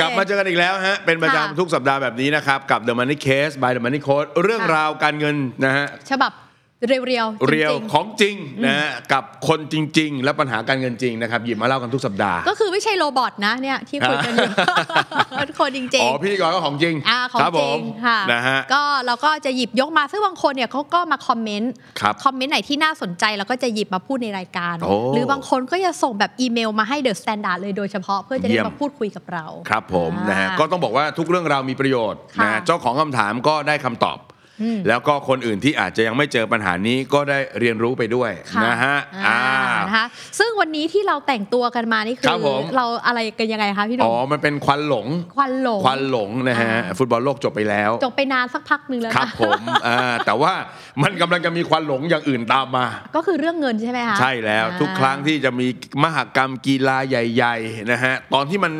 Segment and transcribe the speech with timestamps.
[0.00, 6.32] กลับมาเจอกันอีกแล้วฮะ เป็นประค่ะจำทุกสัปดาห์แบบนี้นะครับ กับ The Money Case by The Money Coach เรื่องค่ะราวการเงินนะฮะ ฉบับ
[6.86, 14.52] เรียวๆจริงๆเรียวของจริงนะฮะกับคนจริง ๆ และปัญหาการเงินจริงนะครับหยิบมาเล่ากันทุกสัปดาห์ ก็คือไม่ใช่โรบอทนะเนี่ยที่คุยกันอยู่
[15.38, 34.18] เป็นคนจริงอ๋อๆพี่กรก็ของจริงอ่าของครับจผริงมค่ะนะฮะก็เราก็จะหยิบยกมาซึ่งบางคนเนี่ยเขาก็มาคอมเมนต์ครับคอมเมนต์ไหนที่น่าสนใจเราก็จะหยิบมาพูดในรายการโอ้หรือบางคนก็จะส่งแบบอีเมลมาให้เดอะสแตนดาร์ดเลยโดยเฉพาะเพื่อจะได้เยี่ยมมาพูดคุยกับเรา ครับผมอ่านนะฮะก็ต้องบอกว่าทุกเรื่องราวมีประโยชน์ค่ะนะฮะเจ้าของคำถามก็ได้คำตอบ
[34.88, 40.06] แล้วก็คนอื่นที่อาจจะยังไม่เจอปัญหานี้ก็ได้เรียนรู้ไปด้วยค่ะนะฮะอ่าอ่านะคะ
[40.38, 50.52] ซึ่งวันนี้ที่เราแต่งตัวกันมานี่คืครัอบผมเราอะไรกันยังไงคะพี่หนุ่อ๋อมมันเป็นควันหลงควันหลงควันหลงนะฮะอ่าฟุตบอลโลกจบไปแล้ว จบไปนานสักพักหนึ่งแล้วครับนะผมอ่าแต่ว่า
[51.02, 55.66] มันกำลังจะมีควันหลงอย่างอื่นตามมา ก็คือเรื่องเงินใช่ไหมคะใช่แล้วอ่าทุกครั้งที่จะมี
[56.04, 58.72] มหกรรมกีฬาใหญ่ ๆนะฮะตอนที่มัน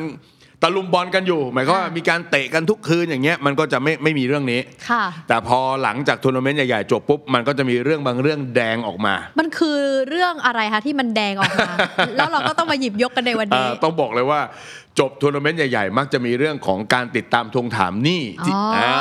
[0.63, 11.71] ตะลุมบอนกันอยู่ หมายความว่ามีการเตะกันทุกคืนอย่างเงี้ยมันก็จะไม่ไม่มีเรื่องนี้ค่ะ แต่พอหลังจากทัวร์นาเมนต์ใหญ่ๆจบปุ๊บมันก็จะมีเรื่องบางเรื่องแดงออกมา มันคือเรื่องอะไรคะที่มันแดงออกมา
[12.17, 14.41] แล้วเราก็ต้องมาหยิบยกกันในวันเอ่นี้อต้องบอกเลยว่า
[14.99, 18.97] จบทัวร์นาเมนต์ใหญ่ๆ มักจะมีเรื่องของการติดตามทวงถามหนี้ที่อ๋ออ่า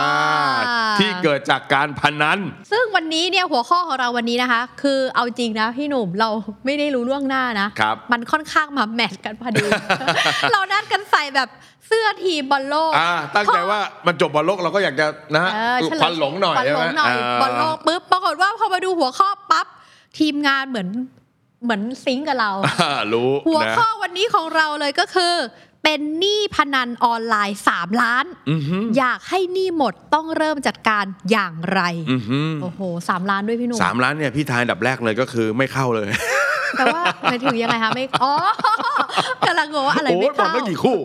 [0.99, 2.39] ที่เกิดจากการพนัน
[2.71, 6.29] ซึ่งวันนี้เนี่ยหัวข้อของเราวันนี้นะคะ คือเอาจริงนะพี่หนุ่มเรา
[6.65, 9.65] ไม่ได้รู้ล่วงหน้านะครับ มันค่อนข้างมาแมทกันพอดี
[10.51, 11.49] เรานัดกันใส่แบบ
[11.87, 19.67] เสื้อทีมบอลโลก อ่าตั้งใจว่ามันจบบอลโลกเราก็อยากจะนะฮะเออเฉลิมควันหลงหน่อยควันใช่หลไหมงหน่อยา บอลโลกปุ๊บปรากฏว่าพอมาดูหัวข้อปั๊บ
[20.19, 20.89] ทีมงานเหมือน
[21.63, 22.51] เหมือนซิงก์กับเรา
[22.81, 25.33] อ่ารู้หัวนะ ข้อวันนี้ของเราเลยก็คือ
[25.85, 31.81] เป็นหนี้พนันออนไลน์ 3 ล้านอือหืออยากให้หนี้หมดต้องเริ่มจัดการอย่างไร
[32.11, 32.79] อือหือโอ้โห
[33.09, 36.05] สามล้านด้วยพี่หนุ่มสามล้านเนี่ยพี่ทายอันดับแรกเลยก็คือไม่เข้าเลย
[36.77, 38.33] แต่ว่าหมายถึงยังไงคะไม่อ๋อ
[39.47, 40.97] กำลังงงว่าอะไรโอ้ไม่ยบอลเข้าไม่กี่คู่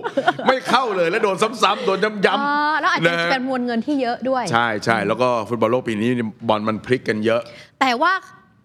[0.47, 6.09] ไม่เข้าเลยแล้วโดนซ้ำๆโดนย้ำอ๋อๆแล้วอาจจะฮเป็นมวลเงินที่เยอะด้วย ใช่ใช่แล้วก็ฟุตบอลโลกปีนี้
[6.49, 7.41] บอลมันพลิกกันเยอะ
[7.81, 8.13] แต่ว่า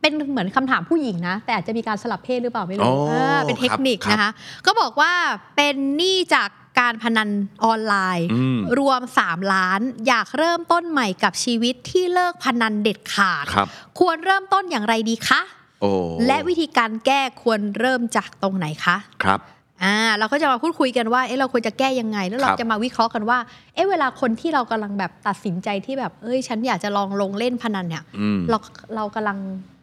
[0.05, 4.31] เป็นเหมือนคำถามผู้หญิงนะ แต่อาจจะมีการสลับเพศหรือเปล่าไม่อ๋รู้อเออเป็นเทคนิคครับนะคะ
[4.65, 5.13] ก็บอกว่า
[5.55, 6.49] เป็นหนี้จาก
[6.79, 7.29] การพนัน
[7.63, 13.67] ออนไลน์อืมรวม 3 ล้าน อยากเริ่มต้นใหม่กับชีวิตที่เลิกพนันเด็ดขาดครับ
[13.99, 15.41] ควรเริ่มต้นอย่างไรดีคะ
[15.81, 15.91] โอ้
[16.27, 19.39] และวิธีการแก้ควรเริ่มจากตรงไหนคะครับ
[19.83, 23.37] อ่าเราก็จะมาพูดคุยกันว่าเอ๊ะเราควรจะแก้ยังไง แล้วเราครับจะมาวิเคราะห์กันว่า
[23.73, 28.57] เอ๊ะเวลาคนที่เรากำลังแบบตัดสินใจที่แบบ เอ้ย ฉันอยากจะลองลงเล่นพนันเนี่ยอืมเรา
[28.95, 29.37] เรากำลัง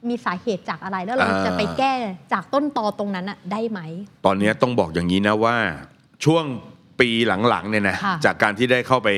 [0.09, 1.93] มีสาเหตุจากอะไรแล้วเราอ่าจะไปแก้
[2.33, 3.81] จากต้นตอตรงนั้นอะได้ไหม
[4.27, 5.57] ตอนนี้ต้องบอกอย่างนี้นะว่า
[6.25, 6.45] ช่วง
[7.01, 7.09] ปี
[7.49, 9.09] หลังๆเนี่ยนะค่ะจากการที่ได้เข้าไป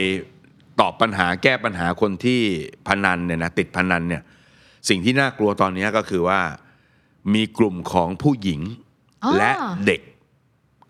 [0.81, 2.41] ตอบปัญหาแก้ปัญหาคนที่
[2.87, 4.23] พนันเนี่ยนะติดพนันเนี่ย
[4.89, 6.41] สิ่งที่น่ากลัวตอนนี้ก็คือว่า
[7.35, 8.61] มีกลุ่มของผู้หญิง
[9.25, 9.51] อ๋อและ
[9.87, 10.01] เด็ก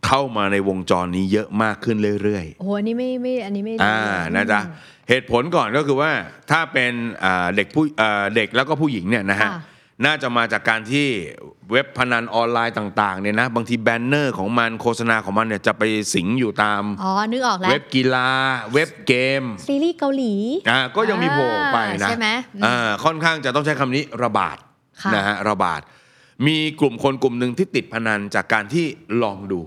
[0.07, 3.99] เข้ามาในวงจรนี้เยอะมากขึ้นเรื่อยๆ โอ้โหอันนี้ไม่ไม่อันนี้ไม่รู้อ่า
[4.35, 6.13] นะจ๊ะอืมเหตุผลก่อนก็คือว่า
[6.51, 6.93] ถ้าเป็น
[7.25, 9.61] อ่าเด็กผู้อ่าเด็กแล้วก็ผู้หญิงเนี่ยนะฮะค่ะ
[10.05, 11.09] น่าจะมาจากการที่
[11.71, 15.83] เว็บพนันออนไลน์ต่างๆเนี่ยนะบางทีแบนเนอร์ของมันโฆษณาของมันเนี่ยจะไป
[16.15, 18.31] สิงอยู่ตามอ๋อนึกออกแล้วเว็บกีฬา
[18.73, 20.35] เว็บเกม ซีรีส์เกาหลี
[20.71, 24.57] อ่าก็ยังมีโผล่ไปนะใช่ไหมอืมอ่าค่อนข้างจะต้องใช้คำนี้ระบาด
[25.03, 25.81] ค่ะนะฮะระบาด
[26.47, 28.87] มีกลุ่มคนกลุ่มหนึ่งที่ติดพนันจากการที่
[29.23, 29.61] ลองดู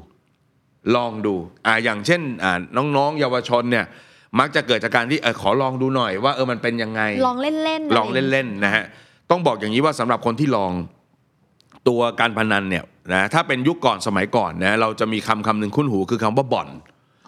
[0.96, 2.58] ลองดูอ่าอย่างเช่นอ่า
[2.98, 3.86] น้องๆ เยาวชนเนี่ย
[4.40, 8.84] มักจะเกิดจากการที่เออขอลองดูหน่อยว่าเออมันเป็นยังไง ลองเล่นๆลองเล่นๆนะฮะ
[9.32, 10.72] ต้องบอกอย่างนี้ว่าสำหรับคนที่ลอง
[11.88, 12.84] ตัวการพนันเนี่ย
[13.14, 16.68] นะถ้าเป็นยุคก่อนสมัยก่อนนะเราจะมีคำคำหนึ่งคุ้นหูคือคำว่าบ่อน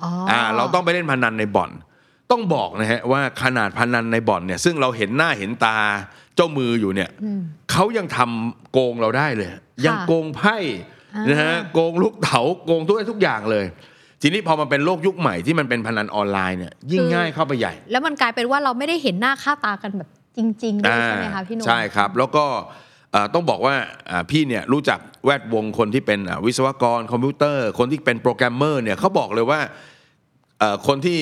[0.04, 1.72] อ๋อออ่าเราต้องไปเล่นพนันในบ่อน
[2.32, 5.78] ต้องบอกนะฮะว่าขนาดพนันในบ่อนเนี่ยซึ่งเราเห็นหน้าเห็นตา
[6.36, 7.42] เจ้ามืออยู่เนี่ยอืม
[7.72, 9.50] เขายังทำโกงเราได้เลย
[9.86, 13.66] ยังโกงไพ่อ่า นนะฮะโกงลูกเต๋าโกงทุกทุกอย่างเลย
[14.22, 22.46] ทีนี้พอมันเป็นโลกยุคใหม่ที่มันเป็นพนันออนไลน์เนี่ยยิ่งง่ายเข้าไปใหญ่ แล้วมันกลายเป็นว่าเราไม่ได้เห็นหน้าค่าตากันแบบจริงๆด้วยใช่ไหมคะพี่หนุ่มใช่ครับ แล้วก็
[23.12, 23.76] เอ่อต้องบอกว่า
[24.12, 29.60] อ่าพี่เนี่ยรู้จักแวดวงคนที่เป็นอ่าวิศวกรคอมพิวเตอร์ คนที่เป็นโปรแกรมเมอร์เนี่ยเขาบอกเลยว่า
[30.60, 31.18] เอ่อคนที่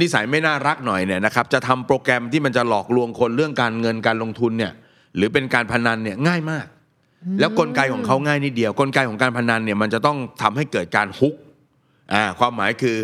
[0.00, 4.72] นิสัยไม่น่ารักหน่อยเนี่ยนะครับจะทำโปรแกรมที่มันจะหลอกลวงคนเรื่องการเงินการลงทุนเนี่ย
[5.16, 6.66] หรือเป็นการพนันเนี่ยง่ายมาก
[7.40, 11.34] แล้วกลไกของเขาง่ายนิดเดียว กลไกของการพนันเนี่ยมันจะต้องทำให้เกิดการฮุก
[12.14, 12.98] อ่าความหมายคือ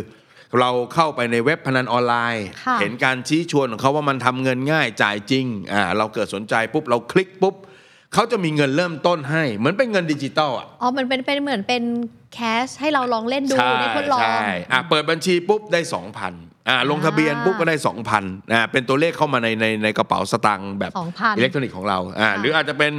[0.61, 7.55] เราเข้าไปในเว็บพนันออนไลน์ค่ะเห็นการชี้ชวนของเขาว่ามันทำเงินง่ายจ่ายจริงอ่าเราเกิดสนใจปุ๊บเราคลิกปุ๊บ
[8.15, 11.82] เขาจะมีเงินเริ่มต้นให้ เหมือนเป็นเงินดิจิตอลอะอ๋อมันเป็นเป็นเหมือนเป็น
[12.34, 15.81] cash ให้เราลองเล่นดูใช่ได้ทดลองใช่อะเปิดบัญชีปุ๊บได้
[16.25, 17.76] 2,000อ่าลงทะเบียนปุ๊บก็ได้
[18.15, 22.93] 2,000อ่าเป็นตัวเลขเข้ามาในในในกระเป๋าสตางค์แบบ2,000อิเล็กทรอนิกส์ของเราอ่าค่ะหรืออาจจะเป็น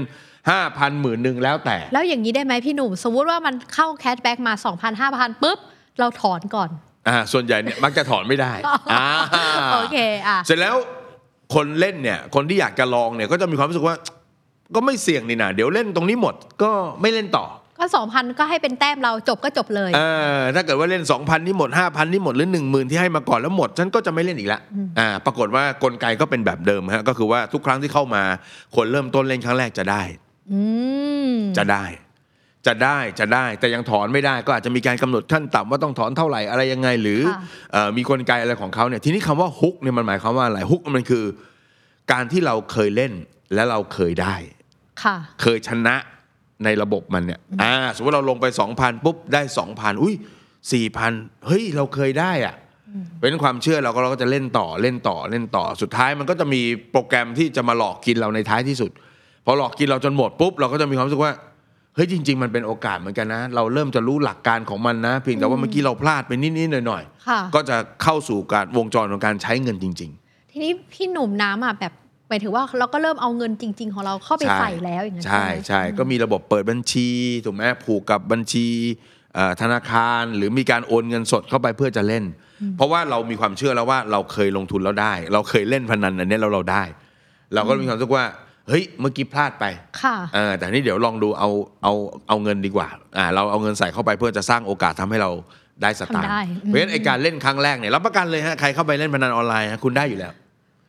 [0.58, 5.58] 5,000หมื่นหนึ่งแล้วแต่ แล้วอย่างนี้ได้ไหมพี่หนุ่ม สมมุติว่ามันเข้าแคชแบ็กมา 2,000 5,000ปุ๊บ
[6.00, 6.70] เราถอนก่อน
[7.08, 8.54] อ่าส่วนใหญ่เนี่ยมักจะถอนไม่ได้
[8.94, 9.06] อ่า
[9.74, 9.98] โอเค
[10.28, 10.76] อะเสร็จแล้ว
[11.54, 13.96] คนเล่นเนี่ยคนที่อยากจะลองเนี่ยก็จะมีความรู้สึกว่า
[14.76, 17.46] ก็ไม่เสี่ยงนี่นะเดี๋ยวเล่นตรงนี้หมดก็ไม่เล่นต่อ
[17.82, 20.02] ก็2,000ก็ให้เป็นแต้มเราจบก็จบเลยเอ
[20.38, 24.60] อถ้าเกิดว่าเล่น2,000นี่หมด5,000นี่หมดหรือ1 0,000ที่ให้มาก่อนแล้วหมดฉันก็จะไม่เล่นอีกละ
[25.00, 28.24] อ่าปรากฏว่ากลไกก็เป็นแบบเดิมฮะก็คือว่าทุกครั้งที่เข้ามา
[28.76, 30.29] คนเริ่มต้นเล่นครั้งแรกจะได้อืม
[31.58, 31.86] จะได้
[32.68, 37.42] จะได้จะได้ แต่ยังถอนไม่ได้ก็อาจจะมีการกำหนดขั้นต่ำว่าต้องถอนเท่าไหร่อะไรยังไง หรือค่ะ
[37.72, 41.26] เอ่อมีกลไกอะไรของเขาเนี่ยทีนี้คำว่าฮุกเนี่ยมันหมายความว่าอะไรฮุกมันคือ
[42.12, 43.14] การที่เราเคยเล่น
[43.54, 44.36] และเราเคยได้
[45.04, 45.96] ค่ะเคยชนะ
[46.64, 49.42] ในระบบมันเนี่ยอ่าสมมติเราลงไป2,000ปุ๊บได้
[49.72, 50.16] 2,000อุ้ย
[50.80, 52.56] 4,000เฮ้ยเราเคยได้อะ
[53.22, 56.62] เป็นความเชื่อเราก็เราก็จะเล่นต่อเล่นต่อเล่นต่อสุดท้ายมันก็จะมี
[56.92, 59.00] โปรแกรมที่จะมาหลอกกินเราในท้ายที่สุดพ
[59.50, 61.34] อหลอกกินเราจนหมดปุ๊บเราก็จะมีความรู้สึกว่า
[61.96, 71.94] เฮ้ยจริง ๆ มันเป็นโอกาสเหมือนกันนะ เราเริ่มจะรู้หลักการของมันนะ เพียงแต่ว่าเมื่อกี้เราพลาดไปนิดๆหน่อยค่ะๆก็จะเข้าสู่การวงจรของการใช้เงินจริง ๆ ทีนี้พี่หนุ่มน้ำอะแบบ
[72.30, 77.10] หมายถึงว่าเราก็เริ่มเอาเงินจริง ๆ ของเราเข้าไปใส่แล้วอย่างนั้นใช่ไหมใช่ก็มีระบบเปิดบัญชี
[77.46, 78.68] ถูกไหมผูกกับบัญชี
[79.34, 82.24] เอ่อธนาคารหรือมีการโอนเงินสดเข้าไปเพื่อจะเล่น
[82.78, 86.84] เพราะว่าเรามีความเชื่อแล้วว่าเราเคยลงทุนแล้วได้ เราเคยเล่นพนันอันเนี้ยเราเราได้
[87.54, 88.26] เราก็มีความรู้สึกว่า
[88.70, 89.66] เฮ้ยเมื่อกี้พลาดไป
[90.02, 91.50] ค่ะเออแต่นี่เดี๋ยวลองดูเอา
[91.84, 91.94] เอา
[92.28, 92.88] เอาเงินดีกว่า
[93.18, 95.32] อ่าเราเอาเงินใส่เข้าไปเพื่อจะสร้างโอกาสทำให้เรา
[95.82, 100.34] ได้สตางค์ทำได้เพราะฉะนั้นไอการเล่นครั้งแรกเนี่ยรับประกันเลยฮะใครเข้าไปเล่นพนันออนไลน์ฮะคุณได้อยู่แล้ว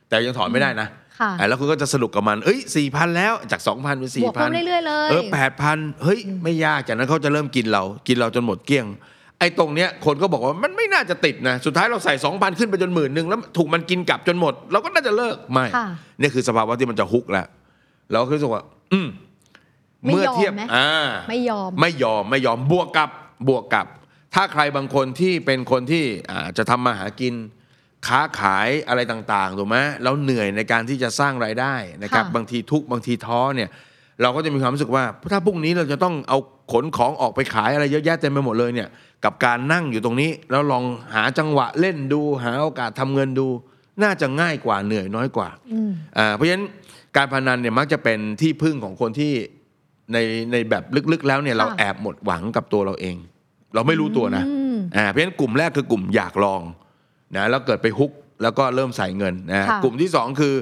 [0.09, 0.89] แต่ยังถอนไม่ได้นะ
[1.21, 8.87] ค่ะอ่าแล้วคุณก็จะสนุกกับมัน เอ้ยสี่พันแล้วจากสองพันเป็นสี่บวกพัเพิ่นมเรื่อยๆเลยเออแปดพันเฮ้ยไม่ยากจากนั้นเขาจะเริ่มกินเรา กินเราจนหมดเกลี้ยง
[9.39, 15.87] ไอ้ตรงเนี้ยคนก็บอกว่ามันไม่น่าจะติดนะ สุดท้ายเราใส่สองพันขึ้นไปจนหมื่นหนึ่งแล้วถูกมันกินกลับจนหมด เราก็น่าจะเลิกไม่ค่ะ
[16.21, 17.47] นี่คือสภาวะที่มันจะฮุกแล้ว
[18.13, 18.63] เราก็รู้สึกว่า
[18.93, 19.09] อืม
[20.05, 20.91] ไม่ยอมเมื่อเทียบไหมอ่า
[21.29, 23.11] ไม่ยอม ไม่ยอมไม่ยอมบวกกับ
[23.49, 23.87] บวกกับ
[24.35, 27.35] ถ้าใครบางคนที่เป็นคนที่อ่าจะทำมาหากิน
[28.09, 33.71] ค้าขายอะไรต่างๆถูกไหมแล้วเหนื่อยในการที่จะสร้างรายได้นะครับ ค่ะบางทีทุกข์บางทีท้อเนี่ย
[34.23, 36.39] เราก็จะมีความรู้สึกว่า ถ้าพรุ่งนี้เราจะต้องเอา
[36.73, 38.89] ขนของออกไปขายอะไรเยอะแยะเต็มไปหมดเลยเนี่ย
[39.25, 40.85] กับการนั่งอยู่ตรงนี้ แล้วลอง
[41.15, 43.49] หาจังหวะเล่นดู หาโอกาสทำเงินดู
[44.03, 46.67] น่าจะง่ายกว่าเหนื่อยน้อยกว่า อืม อ่าเพราะฉะนั้น
[47.17, 49.33] การพนันเนี่ยมักจะเป็นที่พึ่งของคนที่
[50.13, 50.19] ใน
[50.53, 53.17] ในแบบลึกๆ แล้วเนี่ยเราค่ะแอบหมดหวังกับตัวเราเอง
[53.75, 56.63] เราไม่รู้ตัวนะอืมอ่าเพราะฉะนั้นกลุ่มแรกคือกลุ่มอยากลอง
[57.37, 58.13] นะแล้วเกิดไปฮุก
[58.43, 60.55] แล้วก็เริ่มใส่เงินนะค่ะกลุ่มที่สองคือ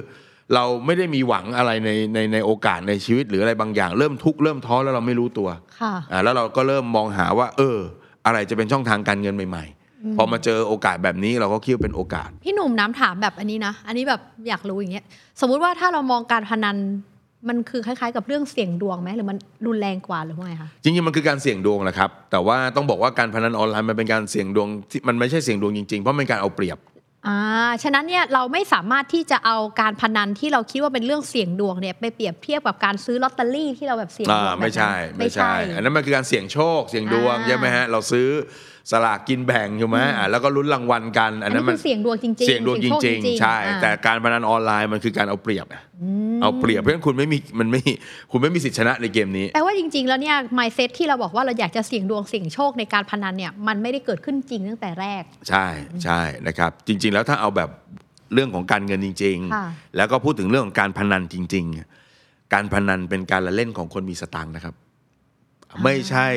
[0.55, 5.49] เราไม่ได้มีหวังอะไรในในในโอกาสในชีวิตหรืออะไรบางอย่าง เริ่มทุกข์เริ่มท้อแล้วเราไม่รู้ตัว
[5.81, 7.77] ค่ะอ่าแล้วเราก็เริ่มมองหาว่า เออ
[8.25, 9.78] อะไรจะเป็นช่องทางการเงินใหม่ๆ
[10.17, 15.05] พอมาเจอโอกาสแบบนี้เราก็คิดว่าเป็นโอกาส พี่หนุ่มน้ำถามแบบอันนี้นะ อันนี้แบบอยากรู้อย่างเงี้ย
[15.41, 16.77] สมมุติว่าถ้าเรามองการพนัน
[17.49, 19.37] มันคือคล้ายๆ กับเรื่องเสี่ยงดวงไหมหรือมัน
[19.67, 26.77] รุนแรงกว่าหรือว่าไงคะจริงๆมันคือการเสี่ยงดวงแหละครับ แต่ว่าต้องบอกว่าการพนันออนไลน์มันเป็นการเสี่ยงดวงที่มันไม่ใช่เสี่ยงดวงจริงๆเพราะมันเป็นการเอาเปรียบ
[27.27, 27.39] อ่า
[27.83, 38.27] ฉะนั้นเนี่ยเราไม่สามารถที่จะเอาการพนันที่เราคิดว่าเป็นเรื่องเสี่ยงดวงเนี่ยไปเปรียบเทียบกับการซื้อลอตเตอรี่ที่เราแบบเสี่ยงดอ่าวงแบบนั้นไม่ใช่ไม่ใช่ อันนั้นมันคือการเสี่ยงโชคเสี่ยงดวงอ่าใช่ไหมฮะเราซื้อ
[38.91, 45.81] สลากกินแบ่งอยู่ไหมอ่าแล้วก็ลุ้นรางวัลกันอัอันนนั้นี้นมัคืนอเสี่ยงดวงจริงๆเสี่ยงดวงจโชคริง ๆ ใช่อ่าแต่การพนันออนไลน์มันคือการเอาเปรียบอะ
[46.41, 47.81] เอาเปรียบเพราะฉะนั้นคุณไม่มีมันไม่
[48.31, 55.65] คุณไม่มีสิทธิชนะในเกมนี้แปลว่าจริง ๆ แล้วเนี่ย mindset ที่เราบอกว่าเราอยากจะเสี่ยงดวงเสี่ยงโชคในการพนันเนี่ยมันไม่ได้เกิดขึ้นจริงตั้งแต่แรก ใช่
[56.03, 57.69] ใช่นะครับ จริง ๆ แล้วถ้าเอาแบบ
[58.33, 61.65] เรื่องของการเงินจริงค่ะๆแล้วก็พูดถึงเรื่องของการพนันจริง
[62.09, 64.75] ๆ การพนันเป็นการละเล่นของคนมีสตังค์นะครับ
[65.83, 66.27] ไม่ใช่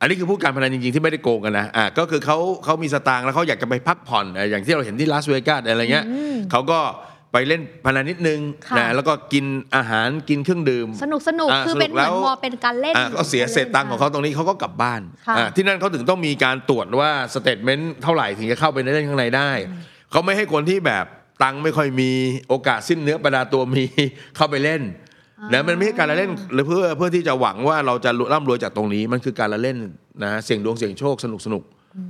[0.00, 6.80] อันนี้คือพูดการพนันจริงๆที่ไม่ได้โกงกันนะอะก็คือเขาเขามีสตางค์แล้วเขาอยากจะไปพักผ่อนอะอย่างที่เราเห็นที่ลาสเวกัสอะไรเงี้ยอืมเขาก็
[7.32, 9.44] ไปเล่นพนันนิดนึงค่ะนะแล้วก็กิน
[9.76, 19.50] อาหารกินเครื่องดื่ม สนุกสนุกอ่าคือเป็นสนุกเหมือนแล้วมอเป็นการเล่นอะก็เสียเศษตังค์ของเขาตรงนี้เขาก็กลับบ้านค่ะอะที่นั่นเขาถึงต้องมีการตรวจว่าสเตทเมนต์เท่าไหร่ถึงจะเข้าไปในเล่นข้างในได้
[20.10, 21.04] เขาไม่ให้คนที่แบบ
[21.42, 22.10] ตังค์ไม่ค่อยมี
[22.48, 23.84] โอกาสสิ้นเนื้อประดาตัวมี
[24.36, 24.82] เข้าไปเล่น
[25.52, 29.78] นะมันไม่ใช่การละเล่นหรือเพื่อเพื่อที่จะหวังว่าเราจะร่ำรวยจากตรงนี้ มันคือการละเล่น
[30.24, 31.62] นะเสี่ยงดวงเสี่ยงโชคสนุกสนุก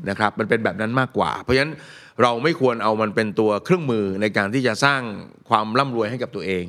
[0.09, 1.73] นะครับมันเป็นแบบนั้นมากกว่า เพราะฉะนั้น
[2.23, 5.01] เราไม่ควรเอามันเป็นตัวเครื่องมือในการที่จะสร้าง
[5.49, 6.65] ความร่ำรวยให้กับตัวเอง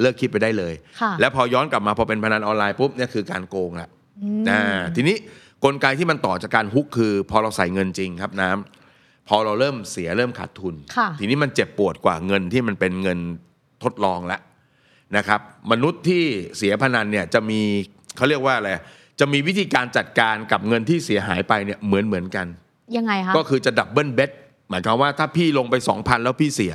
[0.00, 3.88] เลิกคิดไปได้เลยค่ะและพอย้อนกลับมาพอเป็นพนันออนไลน์ปุ๊บเนี่ยคือการโกงละ
[4.50, 4.62] อ่า
[4.96, 5.16] ทีนี้
[5.64, 13.18] กลไกที่มันต่อจากการฮุกคือ พอเราใส่เงินจริงครับน้ำพอเราเริ่มเสียเริ่มขาดทุนค่ะทีนี้มันเจ็บปวดกว่าเงินที่มันเป็นเงิน
[13.84, 14.40] ทดลองแล้ว
[15.16, 16.22] นะครับมนุษย์ที่
[16.56, 17.60] เสียพนันเนี่ยจะมี
[18.16, 18.70] เขาเรียกว่าอะไร
[19.20, 22.46] จะมีวิธีการจัดการกับเงินที่เสียหายไปเนี่ยเหมือนเหมือนกัน
[22.96, 24.30] ยังไงคะก็คือจะดับเบิลเบ t
[24.70, 26.74] หมายความว่าถ้าพี่ลงไป 2,000 แล้วพี่เสีย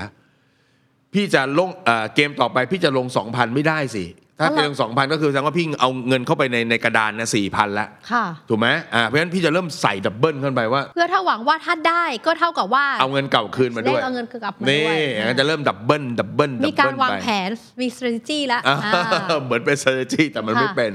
[1.13, 4.05] พี่จะลงเอ่อเกมต่อไปพี่จะลง 2,000 ไม่ได้สิ
[4.41, 17.49] ถ้าอ๋อเหรเกอม2,000ก็คือแสดงว่าพี่เอาเงินเข้าไปในในกระดานนะ4,000แล้วค่ะถูกไหมอ่าเพราะฉะนั้นพี่จะเริ่มใส่ดับเบิลขึ้นไปว่า เพื่อถ้าหวังว่าถ้าได้ก็เท่ากับว่าเอาเงินเก่าคืนมาด้วยได้เอาเงินกลับมานี่ด้วยอย่างนั้นจะเริ่มดับเบิลดับเบิลมีการวางแผน
[17.81, 20.93] มี strategy แล้วอ่าอ่าเหมือนเป็น strategy แต่มันค่ะไม่เป็น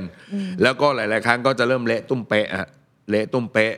[0.63, 2.67] แล้วก็หลาย ๆ ครั้งก็จะเริ่มเละตุ้มเป๊ะอะ
[3.11, 3.75] เละตุ้มเป๊ะ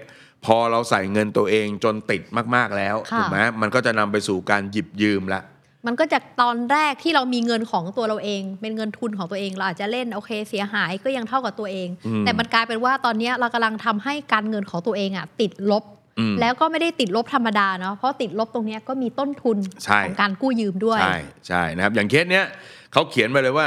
[0.46, 2.22] พอเราใส่เงินตัวเองจนติด
[2.54, 5.42] มาก ๆ แล้วค่ะถูกไหมมันก็จะนำไปสู่การหยิบยืมละ
[5.86, 15.84] มันก็จากตอนแรกที่เรามีเงินของตัวเราเอง เป็นเงินทุนของตัวเอง เราอาจจะเล่นโอเค เสียหายก็ยังเท่ากับตัวเองอืมแต่มันกลายเป็นว่าตอนเนี้ยเรากำลังทำให้การเงินของตัวเองอะติดลบ
[16.18, 21.18] อืมแล้วก็ไม่ได้ติดลบธรรมดาเนาะเพราะติดลบตรงเนี้ยก็มีต้นทุนใช่ของการกู้ยืมด้วยใช่
[21.48, 22.44] ใช่นะครับอย่างเคสเนี้ย
[22.92, 23.66] เขาเขียนไปเลยว่า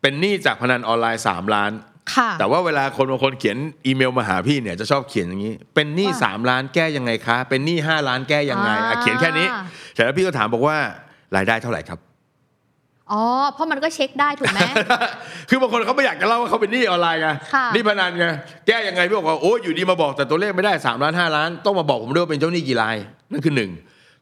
[0.00, 1.72] เป็นหนี้จากพนันออนไลน์3ล้าน
[2.14, 3.56] ค่ะแต่ว่าเวลาคนบางคนเขียน
[3.86, 9.46] อีเมลมาหาพี่เนี่ยจะชอบเขียนอย่างนี้ เป็นหนี้ว่าสามล้านแก้ยังไงคะ เป็นหนี้ห้าล้านแก้ยังไงอะอ่าเขียนแค่นี้
[9.94, 10.78] แต่แล้วพี่ก็ถามบอกว่า
[11.36, 11.98] รายได้เท่าไหร่ครับ
[13.12, 13.22] อ๋อ
[13.54, 14.60] เพราะมันก็เช็คได้ถูกไหม
[15.48, 18.26] คือบางคนเขาไม่อยากจะเล่าว่าเขาเป็นหนี้ออนไลน์ไงค่ะหนี่พนันไง
[18.66, 22.96] แก้ยังไงพี่บอกว่า โอ้ยอยู่ดีมาบอกแต่ตัวเลขไม่ได้3ล้าน5ล้าน ต้องมาบอกผมด้วยว่าเป็นเจ้าหนี้กี่ราย
[23.30, 23.70] นั่นคือหนึ่ง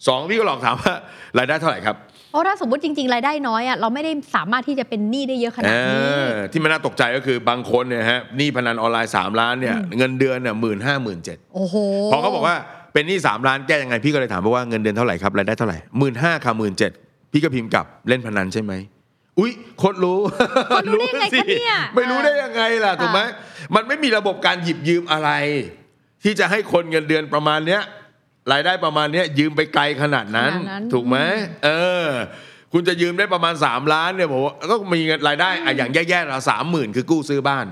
[0.07, 0.93] สองพี่ก็ลองถามว่า
[1.39, 1.97] รายได้เท่าไหร่ครับ
[2.31, 11.75] เพราะถ้าสมมติจริง ๆ รายได้น้อยอะเราไม่ได้สามารถที่จะเป็นหนี้ได้เยอะขนาดนี้เออที่มันน่าตกใจก็คือบางคนเนี่ยฮะหนี้พนันออนไลน์3ล้านเนี่ยเงินเดือนเนี่ยหมื่นห้าหมื่นเจ็ดโอ้โห
[12.13, 12.57] พอเขาบอกว่า
[12.99, 16.93] เป็นหนี้สามล้านแก้ยังไงพี่ก็เลยถามไปว่าเงินเดือนเท่าไหร่ครับรายได้เท่าไหร่หมื่นห้าค่ะหมื่นเจ็ด
[17.33, 18.73] พี่ก็พิมพ์กลับเล่นพนันใช่ไหม
[19.39, 20.19] อุ้ยโคตรรู้
[20.75, 23.21] คนรู้ได้ไงคะเนี่ยไม่รู้ได้ยังไงล่ะถูกไหม
[23.75, 25.31] มันไม่มีระบบการหยิบยืมอะไร
[26.25, 27.83] ที่จะให้คนเงินเดือนประมาณเนี้ย
[28.53, 31.17] รายได้ประมาณเนี้ยยืมไปไกลขนาดนั้นขนาดนั้นถูกไหม
[31.65, 31.69] เอ
[32.05, 32.07] อ
[32.73, 37.67] คุณจะยืมได้ประมาณ 3 ล้านเนี่ยผมว่าก็มีเงินรายได้อะอย่างแย่ๆเราสามหมื่นคือกู้ซื้อบ้าน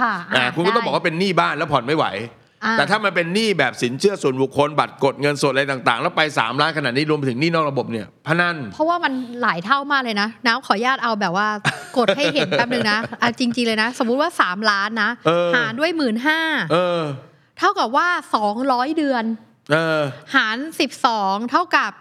[0.00, 11.48] ค่ะอ่าะคุณก็ต้องได้บอกว่าเป็นหนี้บ้านแล้วผ่อนไม่ไหวอ่า แต่ถ้ามันเป็นหนี้แบบสินเชื่อส่วนบุคคลบัตรกดเงินสดอะไรต่าง ๆ แล้วไป3ล้านขนาดนี้รวมไปถึงหนี้นอกระบบเนี่ยพนันเพราะว่ามันหลายเท่ามากเลยนะน้ำขออนุญาตเอาแบบว่า
[11.98, 16.38] กดให้เห็นแป๊บนึงนะอะจริง ๆเลยนะ สมมุติว่า 3 ล้านนะเออหารด้วยหมื่นห้า
[16.72, 17.00] เออ
[17.58, 18.08] เท่ากับว่า
[18.52, 19.24] 200 เดือน
[19.72, 20.02] เออ
[20.34, 20.56] หาร
[21.04, 21.92] 12 เท่ากับ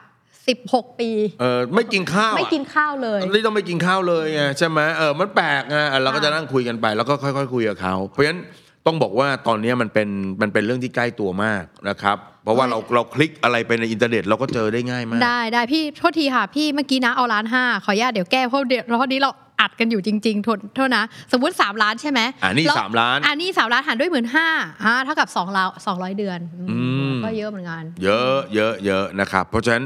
[0.62, 8.41] 16ปีเออไม่กินข้าวอะไม่กินข้าวเลยนี่ต้องไม่กินข้าวเลยไงใช่ไหมเออมันแปลกไงอะเราก็จะนั่งคุยกันไป แล้วก็ค่อย ๆ คุยกับเขาเพราะฉะนั้น
[8.88, 10.10] ต้องบอกว่าตอนนี้มันเป็น
[10.42, 24.48] มันเป็นเรื่องที่ใกล้ตัวมากนะครับ เพราะว่าเราเราคลิกอะไรไปในอินเทอร์เน็ตเราก็เจอได้ง่ายมาก ได้ได้พี่โทษทีค่ะ พี่เมื่อกี้นะเอาล้านห้าขออนุญาตเดี๋ยวแก้เพราะเดี๋ยวเพราะนี้เราอัดกันอยู่จริงๆโทษโทษนะ สมมติ 3 ล้านใช่ไหมอ่านี่แล้วสามล้านอ่านี่สามล้านหารด้วยหมื่นห้า
[24.84, 26.78] อ่าเท่ากับสองล้านสองร้อยเดือนอืมอื
[27.12, 29.84] มก็เยอะเหมือนกัน เยอะเยอะเยอะนะครับ เพราะฉะนั้น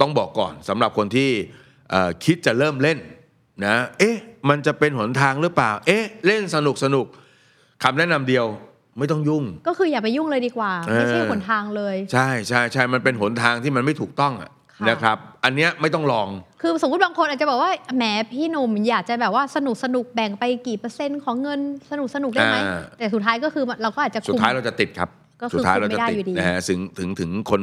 [0.00, 1.30] ต้องบอกก่อนสำหรับคนที่
[1.90, 2.98] เอ่อคิดจะเริ่มเล่น
[3.64, 4.16] นะเอ๊ะ
[4.48, 7.06] มันจะเป็นหนทางหรือเปล่า เอ๊ะ เล่นสนุกสนุก
[7.84, 8.46] คำแนะนำเดียว
[8.98, 16.28] ไม่ต้องยุ่ง ก็คืออย่าไปยุ่งเลยดีกว่า ไม่ใช่เออหนทางเลย ใช่ใช่ใช่มันเป็นหนทางที่มันไม่ถูกต้องอะค่ะนะครับ อันเนี้ยไม่ต้องลอง
[16.62, 21.60] คือสมมติบางคนอาจจะบอกว่าแหมพี่หนุ่มอยากจะแบบว่าสนุกสนุกแบ่งไปกี่เปอร์เซ็นต์ของเงิน
[21.90, 25.08] สนุกสนุกได้ไหมอ่าแต่สุดท้ายก็คือเราก็อาจจะคุมสุดท้ายเราจะติดครับ
[25.42, 27.62] ก็คือสุดท้ายเราคุมไม่จะได้ติดอยู่ดีนะฮะถึงถึงถึงคน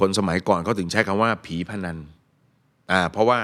[0.00, 1.98] คนสมัยก่อนเขาถึงใช้คำว่าผีพนัน
[2.92, 3.38] อ่าเพราะว่า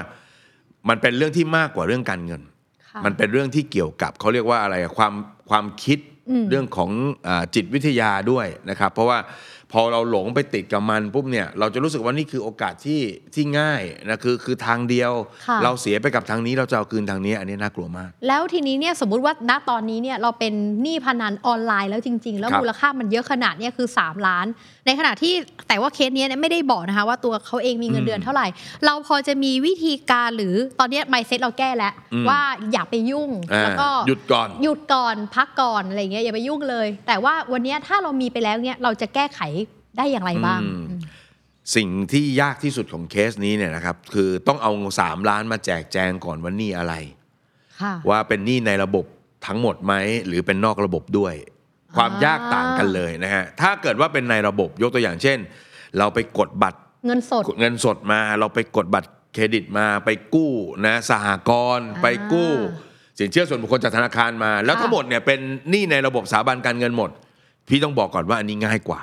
[0.88, 2.57] มันเป็นเรื่องที่มากกว่าเรื่องการเงินค่ะ
[3.04, 5.14] มันเป็นเรื่องที่เกี่ยวกับเขาเรียกว่าอะไรอะความ
[5.50, 5.98] ความคิด
[6.30, 6.90] อืมเรื่องของ
[7.28, 9.18] อาจิตวิทยาด้วยนะครับ เพราะว่า
[9.72, 13.00] พอเราหลงไปติดกับมันปุ๊บเนี่ยเราจะรู้สึกว่านี่คือโอกาสที่
[13.34, 15.12] ที่ง่ายนะคือคือทางเดียว
[15.46, 24.46] ค่ะเราเสียไปกับทางนี้เราจะเอาคืนทางนี้ อันนี้น่ากลัวมาก แล้วทีนี้เนี่ยสมมุติว่าณตอนนี้เนี่ยเราเป็นหนี้พนันออนไลน์แล้วจริง ๆ แล้วครับมูลค่ามันเยอะขนาดเนี่ยคือ 3 ล้าน
[24.86, 25.34] ในขณะที่
[25.68, 28.46] แต่ว่าเคสเนี้ยเนี่ยไม่ได้บอกนะคะว่าตัวเขาเองมีเงินเดือนเท่าไหร่
[28.84, 32.40] เราพอจะมีวิธีการหรือตอนเนี้ไมเซ็ตเราแก้แล้วอืมว่า
[32.72, 39.40] อย่าไปยุ่งอ่าแล้วก็หยุดก่อนหยุดก่อนพักก่อนอะไรอย่างเงี้ยอย่าไปยุ่งเลย แต่ว่าวันเนี้ยถ้าเรามีไปแล้วเนี่ยเราจะแก้ไข
[39.98, 40.82] ได้อย่างไรบ้างอืม
[41.76, 46.94] สิ่งที่ยากที่สุดของเคสนี้เนี่ยนะครับ คือต้องเอาสามล้านมาแจกแจงก่อนว่าหนี่อะไร
[47.80, 49.04] ค่ะว่าเป็นหนี้ในระบบ
[49.46, 49.94] ทั้งหมดไหม
[50.26, 51.34] หรือเป็นนอกระบบด้วย
[51.96, 55.38] ความอ่ายยากต่างกันเลยนะฮะถ้าเกิดว่าเป็นในระบบยกตัวอย่างเช่น
[55.98, 60.52] เราไปกดบัตรเงินสดเงินสดมาเราไปกดบัตรเครดิตมาไปกู้
[60.86, 62.52] นะสหกรณ์อ่าไปกู้
[63.18, 65.40] สินเชื่อส่วนบุคคลจากธนาคารมา แล้วค่ะทั้งหมดเนี่ยเป็น
[65.70, 67.10] หนี้ในระบบสถาบันการเงินหมด
[67.68, 69.00] พี่ต้องบอกก่อนว่าอันนี้ง่ายกว่า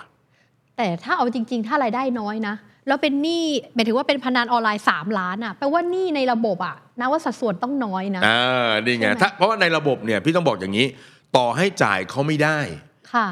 [0.77, 2.55] แต่ถ้าเอาจริง ๆ ถ้ารายได้น้อยนะ
[2.87, 10.87] แล้วเป็นหนี้หมายถึงว่าเป็นพนันออนไลน์ 3 ล้านอะแปลว่าหนี้ในระบบอะนะว่าสัดส่วนต้องน้อยนะอ่านี่ไงใช่ไหมถ้าเพราะว่าในระบบเนี่ยพี่ต้องบอกอย่างนี้
[11.37, 12.59] ต่อให้จ่ายเขาไม่ได้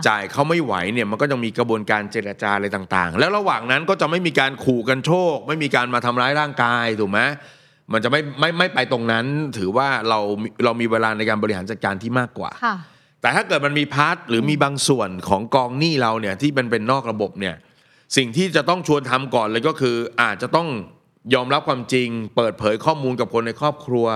[0.08, 7.20] จ่ายเขาไม่ไหวเนี่ยมันก็จะมีกระบวนการเจรจาอะไรต่างๆ แล้วระหว่างนั้นก็จะไม่มีการขู่กันโชค ไม่มีการมาทำร้ายร่างกายถูกไหม
[7.92, 9.26] มันจะไม่ไม่ไม่ไปตรงนั้น
[9.58, 10.20] ถือว่าเรา
[10.64, 12.52] เรามีเวลาในการบริหารจัดการที่มากกว่า
[13.24, 17.56] แต่ถ้าเกิดมันมี part หรือมีบางส่วนของกองหนี้เราเนี่ยที่มันเป็นนอกระบบเนี่ย
[18.18, 20.68] สิ่งที่จะต้องชวนทำก่อนเลยก็คือ อาจจะต้อง
[21.34, 24.08] ยอมรับความจริง เปิดเผยข้อมูลกับคนในครอบครัว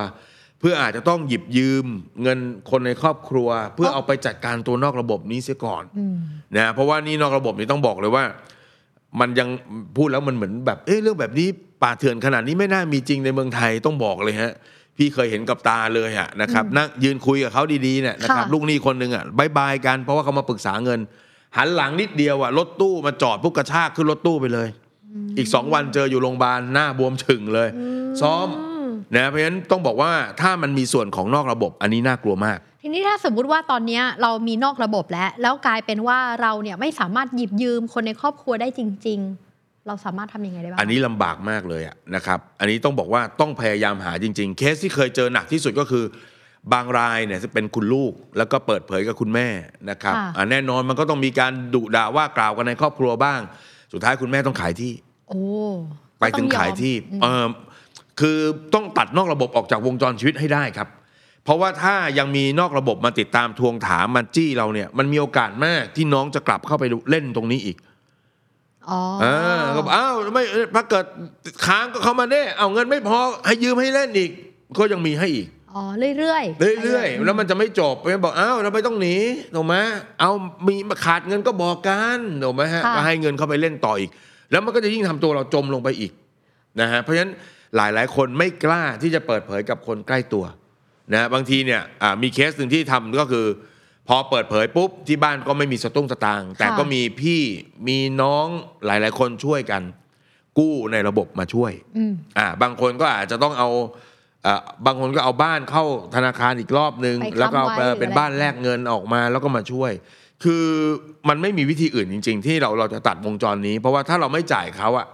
[0.60, 1.86] เพื่ออาจจะต้องหยิบยืม
[2.22, 2.40] เงิน
[2.72, 5.84] คนในครอบครัว เพื่อเอาไปจัดการตัวนอกระบบนี้เสียก่อน
[6.58, 8.24] นะเพราะว่านี่นอกระบบนี้ต้องบอกเลยว่า
[9.20, 9.50] มันยัง
[9.98, 11.48] พูดแล้วมันเหมือนแบบเอ้เรื่องแบบนี้
[11.84, 14.54] ป่าเถื่อนขนาดนี้ไม่น่ามีจริงในเมืองไทยต้องบอกเลยฮะ
[14.98, 21.00] พี่เคยเห็นกับตาเลยอะนะครับนั่งยืนคุยกับเขาดีๆเนี่ยนะครับลูกหนี้คนหนึ่งอะบายบายกันเพราะว่าเขามาปรึกษาเงิน
[21.58, 24.68] หันหลังนิดเดียวอะรถตู้มาจอดปุ๊บกระชากขึ้นรถตู้ไปเลย
[25.38, 27.70] อีกสองวันเจออยู่โรงพยาบาลหน้าบวมฉึ่งเลย
[28.22, 28.48] ซ้อม
[29.16, 30.12] นะเพราะฉะนั้นต้องบอกว่า
[30.42, 39.47] ถ้ามันมีส่วนของนอกระบบอันนี้น่ากลัวมากทีนี้ถ้าสมมุติว่าตอนนี้เรามีนอกระบบแล้ว แล้วกลายเป็นว่าเราเนี่ยไม่สามารถหยิบยืมคนในครอบครัวได้จริง ๆ
[39.88, 46.06] เราสามารถทำยังไงได้บ้าง อันนี้ลำบากมากเลยอะนะครับ อันนี้ต้องบอกว่าต้องพยายามหาจริง ๆ เคสที่เคยเจอหนักที่สุดก็คือ
[46.74, 49.48] บางรายเนี่ยจะเป็นคุณลูกแล้วก็เปิดเผยกับคุณแม่
[49.90, 50.16] นะครับ
[50.52, 53.40] แน่นอนมันก็ต้องมีการดุด่าว่ากล่าวกันในครอบครัวบ้าง
[53.94, 54.94] สุดท้ายคุณแม่ต้องขายที่
[55.30, 55.42] โอ้
[56.20, 57.48] ไปถึงขายที่เออ
[58.20, 58.40] คือ
[58.74, 60.88] ต้องตัดนอกระบบออกจากวงจรชีวิตให้ได้ครับ
[61.44, 67.78] เพราะว่าถ้ายังมีนอกระบบมาติดตามทวงถามมันจี้เราเนี่ย มันมีโอกาสมากที่น้องจะกลับเข้าไปเล่นตรงนี้อีก
[68.92, 69.02] อ๋อ
[69.76, 70.44] ก็อ้าวไม่
[70.76, 71.06] ถ้าเกิด
[71.66, 74.32] ค้างก็เข้ามาเน่เอาเงินไม่พอให้ยืมให้เล่นอีก
[74.78, 75.84] ก็ยังมีให้อีกอ๋อ
[76.18, 79.16] เรื่อยๆเรื่อยๆแล้วมันจะไม่จบไปบอกอ้าวเราไม่ต้องหนี
[79.56, 79.76] ถูกไหม
[80.20, 80.32] เอา
[80.68, 80.76] มี
[81.06, 84.10] ขาดเงินก็บอกกันถูกไหมฮะก็ให้เงินเข้าไปเล่นต่ออีก
[84.52, 86.12] แล้วมันก็จะยิ่งทำตัวเราจมลงไปอีก
[86.82, 87.32] นะฮะเพราะฉะนั้น
[87.76, 90.46] หลายๆคนไม่กล้าที่จะเปิดเผยกับคนใกล้ตัว
[91.14, 91.82] นะบางทีเนี่ย
[92.22, 93.46] มีเคสหนึ่งที่ทำก็คือ
[94.08, 97.42] พอเปิดเผยปุ๊บที่บ้านก็ไม่มีสตุ้งสตางค์แต่ก็มีพี่
[97.88, 98.48] มีน้อง
[98.86, 99.82] หลาย ๆ คนช่วยกัน
[100.58, 101.72] กู้ในระบบมาช่วย
[102.38, 103.70] อ่าบางคนก็อาจจะต้องเอา
[104.86, 105.84] บางคนก็เอาบ้านเข้า
[106.16, 107.60] ธนาคารอีกรอบนึง แล้วก็
[108.00, 109.92] เป็นบ้านแลกเงินออกมาแล้วก็มาช่วย
[110.44, 110.66] คือ
[111.30, 115.08] มันไม่มีวิธีอื่นจริง ๆ ที่เราเราจะตัดวงจรนี้ เพราะว่าถ้าเราไม่จ่ายเขาอะ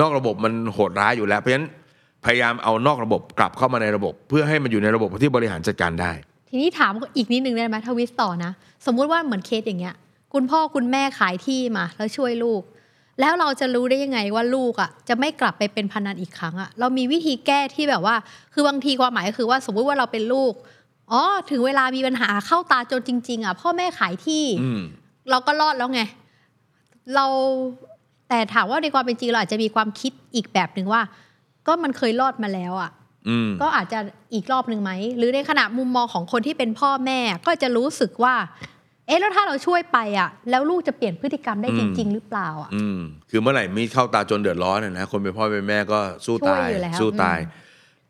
[0.00, 1.68] นอกระบบมันโหดร้ายอยู่แล้วเพราะฉะนั้น
[2.24, 6.12] พยายามเอานอกระบบกลับเข้ามาในระบบ เพื่อให้มันอยู่ในระบบที่บริหารจัดการได้
[6.54, 8.52] ทีนี้ถามอีกนิดนึงได้ไหมทวิสต่อนะ
[8.86, 9.94] สมมุติว่าเหมือนเคสอย่างเงี้ย
[10.34, 12.62] คุณพ่อคุณแม่ขายที่มา แล้วช่วยลูก
[13.20, 18.16] แล้วเราจะรู้ได้ยังไงว่าลูกอะจะไม่กลับไปเป็นพนันอีกครั้งอะเรามีวิธีแก้ที่แบบว่า
[18.52, 20.52] คือบางทีความหมายก็คือว่าสมมุติว่าเราเป็นลูก
[21.12, 24.44] อ๋อถึงเวลามีปัญหาเข้าตาจนจริง ๆ อะ พ่อแม่ขายที่
[25.30, 26.00] เราก็รอดแล้วไง
[27.14, 27.26] เรา
[28.28, 31.02] แต่ถามว่าในความเป็นจริงเราอาจจะมีความคิดอีกแบบหนึ่งว่า
[31.66, 32.90] ก็มันเคยรอดมาแล้วอะ
[33.62, 33.98] ก็อาจจะ
[34.34, 38.34] อีกรอบหนึ่งไหม หรือในขณะมุมมองของคนที่เป็นพ่อแม่ก็จะรู้สึกว่า
[39.06, 42.70] เอ๊ะแล้วถ้าเราช่วยไปอะ แล้วลูกจะเปลี่ยนพฤติกรรมได้จริง ๆ หรือเปล่าอะ
[43.30, 46.66] คือเมื่อไหร่มีเข้าตาจนเดือดร้อนนะคนเป็นพ่อเป็นแม่ก็สู้ตาย
[47.00, 47.38] สู้ตาย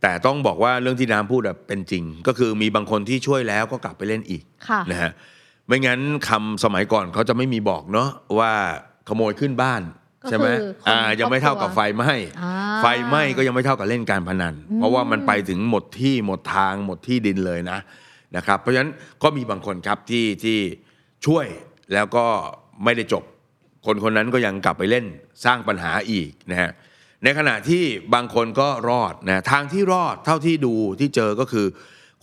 [0.02, 4.42] แต่ต้องบอกว่าเรื่องที่น้ำพูดเป็นจริง ก็คือมีบางคนที่ช่วยแล้วก็กลับไปเล่นอีก
[4.90, 5.10] นะฮะ
[5.66, 8.52] ไม่งั้นคำสมัยก่อนเขาจะไม่มีบอกเนาะว่า
[9.08, 9.82] ขโมยขึ้นบ้าน
[10.28, 10.48] ใช่ไหม
[10.88, 12.12] อ่ายังไม่เท่ากับไฟไหม้
[12.82, 17.78] ไฟไหม้ก็ยังไม่เท่ากับเล่นการพนัน เพราะว่ามันไปถึงหมดที่หมดทางหมดที่ดินเลยนะ
[18.36, 20.58] นะครับ เพราะฉะนั้นก็มีบางคนครับที่ที่
[21.26, 21.46] ช่วย
[21.92, 22.26] แล้วก็
[22.84, 23.24] ไม่ได้จบ
[23.86, 25.04] คนคนนั้นก็ยังกลับไปเล่น
[25.44, 26.70] สร้างปัญหาอีกนะฮะ
[27.24, 27.82] ในขณะที่
[28.14, 31.66] บางคนก็รอดนะทางที่รอดเท่าที่ดูที่เจอก็คือ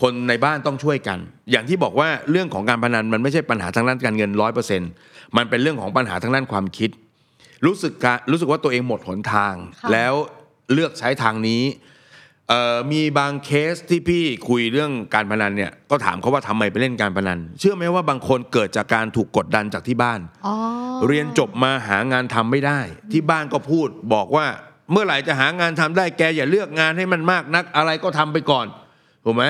[0.01, 1.19] คนในบ้านต้องช่วยกัน
[1.51, 4.89] อย่างที่บอกว่าเรื่องของการพนันมันไม่ใช่ปัญหาทางด้านการเงินร้อยเปอร์เซ็นต์
[5.38, 6.89] มันเป็นเรื่องของปัญหาทางด้านความคิด
[7.65, 7.93] รู้สึก
[8.32, 9.54] รู้สึกว่าตัวเองหมดหนทาง
[9.91, 10.13] แล้ว
[10.74, 11.63] เลือกใช้ทางนี้
[12.91, 20.19] มีบางเคสที่พี่คุยเรื่องการพนันเนี่ยก็ถามเขาว่าทำไมไปเล่นการพนัน เชื่อไหมว่าบางคนเกิดจากการถูกกดดันจากที่บ้าน
[21.08, 22.80] เรียนจบมาหางานทำไม่ได้
[23.12, 24.45] ที่บ้านก็พูดบอกว่า
[24.91, 28.65] เมื่อไหร่จะหางานทำได้แกอย่าเลือกงานให้มันมากนักอะไรก็ทำไปก่อน
[29.26, 29.43] ถูกไหม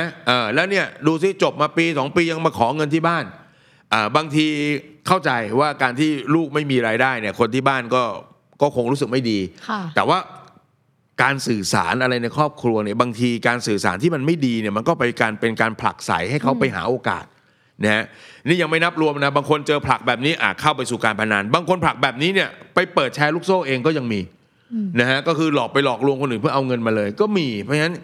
[0.56, 3.26] แล้วเนี่ยดูซิจบมาปีสองปียังมาขอเงินที่บ้าน
[4.16, 4.48] บางที
[5.10, 8.04] เข้าใจว่าการที่ลูกไม่มีรายได้เนี่ย คนที่บ้านก็
[8.62, 9.40] ก็คงรู้สึกไม่ดี
[9.96, 10.18] แต่ว่า
[11.24, 17.26] การสื่อสารอะไรในครอบครัวเนี่ยบางทีการสื่อสารที่มันไม่ดีเนี่ยมันก็ไปการเป็นการผลักใสให้เขาไปหาโอกาส
[17.84, 18.04] นะฮะ
[18.48, 24.22] นี่ยังไม่นับรวมนะบางคนเจอผลักแบบนี้อะเข้าไปสู่การพนันบางคนผลักแบบนี้เนี่ยไปเปิดแชร์ลูกโซ่เองก็ยังมี
[25.00, 27.96] นะฮะก็คือหลอกไปหลอกลวงคนอื่นเพื่อเอาเงินมาเลย ก็มีเพราะฉะนั้น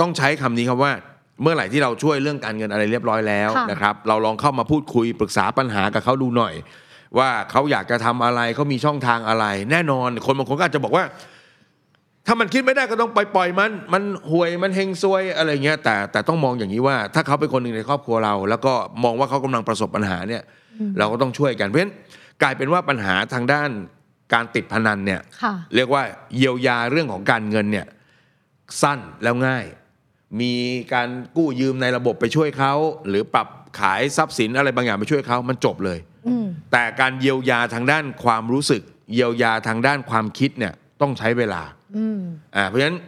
[0.00, 0.92] ต้องใช้คำนี้ครับว่า
[1.42, 6.54] เมื่อไหร่ที่เราช่วยเรื่องการเงินอะไรเรียบร้อยแล้วนะครับเราลองเข้ามาพูดคุยปรึกษาปัญหากับเขาดูหน่อย
[7.18, 11.04] ว่าเขาอยากจะทำอะไรเขามีช่องทางอะไร แน่นอนคนบางคนก็อาจจะบอกว่า
[12.26, 20.42] ถ้ามันคิดไม่ได้ก็ต้องปล่อยปล่อยมัน มันห่วยมันเฮงซวยอะไรเงี้ยแต่แต่ต้องมองอย่างนี้ว่า ถ้าเขาเป็นคนหนึ่งในครอบครัวเรา แล้วก็มองว่าเขากำลังประสบปัญหาเนี่ย
[20.98, 21.94] เราก็ต้องช่วยกันเพราะฉะนั้น
[22.42, 23.70] กลายเป็นว่าปัญหาทางด้าน
[24.34, 26.02] การติดพนันเนี่ยค่ะเรียกว่า
[26.36, 27.86] เยียวยาเรื่องของการเงินเนี่ย
[28.82, 29.64] สั้นแล้วง่าย
[30.40, 30.54] มี
[30.94, 32.74] การกู้ยืมในระบบไปช่วยเขา
[33.08, 33.48] หรือปรับ
[33.80, 41.62] ขายทรัพย์สินอะไรบางอย่างไปช่วยเขามันจบเลยอืมแต่การเยียวยาทางด้านความรู้สึก เยียวยาทางด้านความคิดเนี่ยต้องใช้เวลา
[41.96, 42.20] อืม
[42.56, 42.98] อ่าเพราะฉะนั้น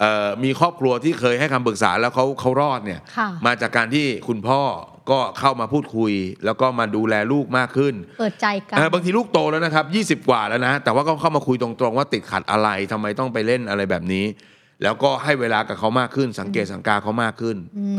[0.00, 4.62] เอ่อมีครอบครัวที่เคยให้คำปรึกษาแล้วเขาเขารอดเนี่ยค่ะมาจากการที่คุณพ่อ
[5.10, 6.12] ก็เข้ามาพูดคุย
[6.44, 9.82] แล้วก็มาดูแลลูกมากขึ้น เปิดใจกันเออบางทีลูกโตแล้วนะครั
[10.16, 14.24] บ 20 กว่าแล้วนะ แต่ว่าก็เข้ามาคุยตรงๆ ว่าติดขัดอะไรทำไมต้องไปเล่นอะไรแบบนี้
[14.82, 17.56] แล้วก็ให้เวลากับเขามากขึ้น สังเกตสังกาเขามากขึ้น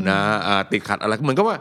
[0.10, 1.58] นะอ่าติดขัดอะไรเหมือนกับว่า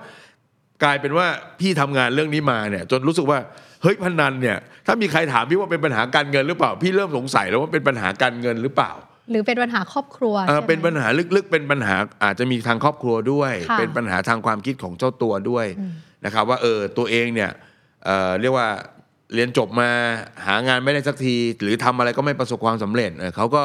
[0.85, 1.27] กลายเป็นว่า
[1.61, 3.39] พี่ทำงานเรื่องนี้มาเนี่ย จนรู้สึกว่า
[3.83, 4.57] เฮ้ยพนันเนี่ย
[4.87, 8.93] ถ้ามีใครถามพี่ว่าเป็นปัญหาการเงินหรือเปล่า พี่เริ่มสงสัยแล้วว่าเป็นปัญหาการเงินหรือเปล่า
[9.31, 11.07] หรือเป็นปัญหาครอบครัวเออใช่ไหมเป็นปัญหา
[11.37, 15.67] ลึกๆ เป็นปัญหาอาจจะมีทางครอบครัวด้วยค่ะเป็นปัญหาทางความคิดของเจ้าตัวด้วย
[16.25, 17.51] นะครับ ว่าเออตัวเองเนี่ย
[18.05, 18.69] เอ่อเรียกว่า
[19.35, 19.89] เรียนจบมา
[20.47, 23.63] หางานไม่ได้สักที หรือทำอะไรก็ไม่ประสบความสำเร็จเออเขาก็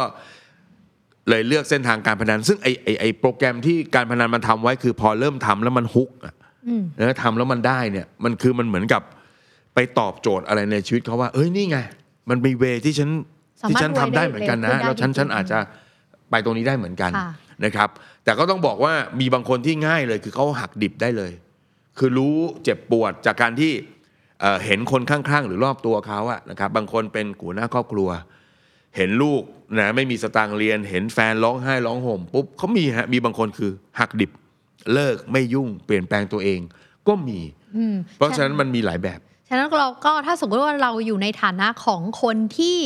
[1.30, 6.36] เลยเลือกเส้นทางการพนัน ซึ่งไอไอไอโปรแกรมที่การพนันมันทำไว้คือพอเริ่มทำแล้วมันฮุกอะ
[6.68, 9.02] อืมแล้วทำแล้วมันได้เนี่ย มันคือมันเหมือนกับ
[9.76, 11.78] ไปตอบโจทย์อะไรในชีวิตเขาว่า เอ้ยนี่ไง
[12.30, 13.10] มันมีเวที่ฉัน
[13.62, 15.60] สามารถที่ฉันทำได้เหมือนกันนะรวยได้แล้วฉันจริงๆฉันอาจจะ
[16.32, 17.30] ไปตรงนี้ได้เหมือนกันค่ะ
[17.66, 17.90] นะครับ
[18.24, 21.32] แต่ก็ต้องบอกว่ามีบางคนที่ง่ายเลยคือเขาหักดิบได้เลย
[21.98, 23.72] คือรู้เจ็บปวดจากการที่
[24.42, 28.10] เอ่อเห็นคนข้างๆ หรือรอบตัวเขาอะนะครับ บางคนเป็นหัวหน้าครอบครัว
[28.98, 29.42] เห็นลูก
[29.78, 34.32] นะไม่มีสตางค์เรียน เห็นแฟนร้องไห้ร้องห่มปุ๊บเขามีฮะมีบางคนคือหักดิบ
[34.94, 36.60] เลิกไม่ยุ่งเปลี่ยนแปลงตัวเอง
[37.08, 37.40] ก็มี
[37.78, 42.78] อืมเพราะฉะนั้นมันมีหลายแบบ ฉะนั้นเราก็ถ้าสมมติว่าเราอยู่ในฐานะของคนที่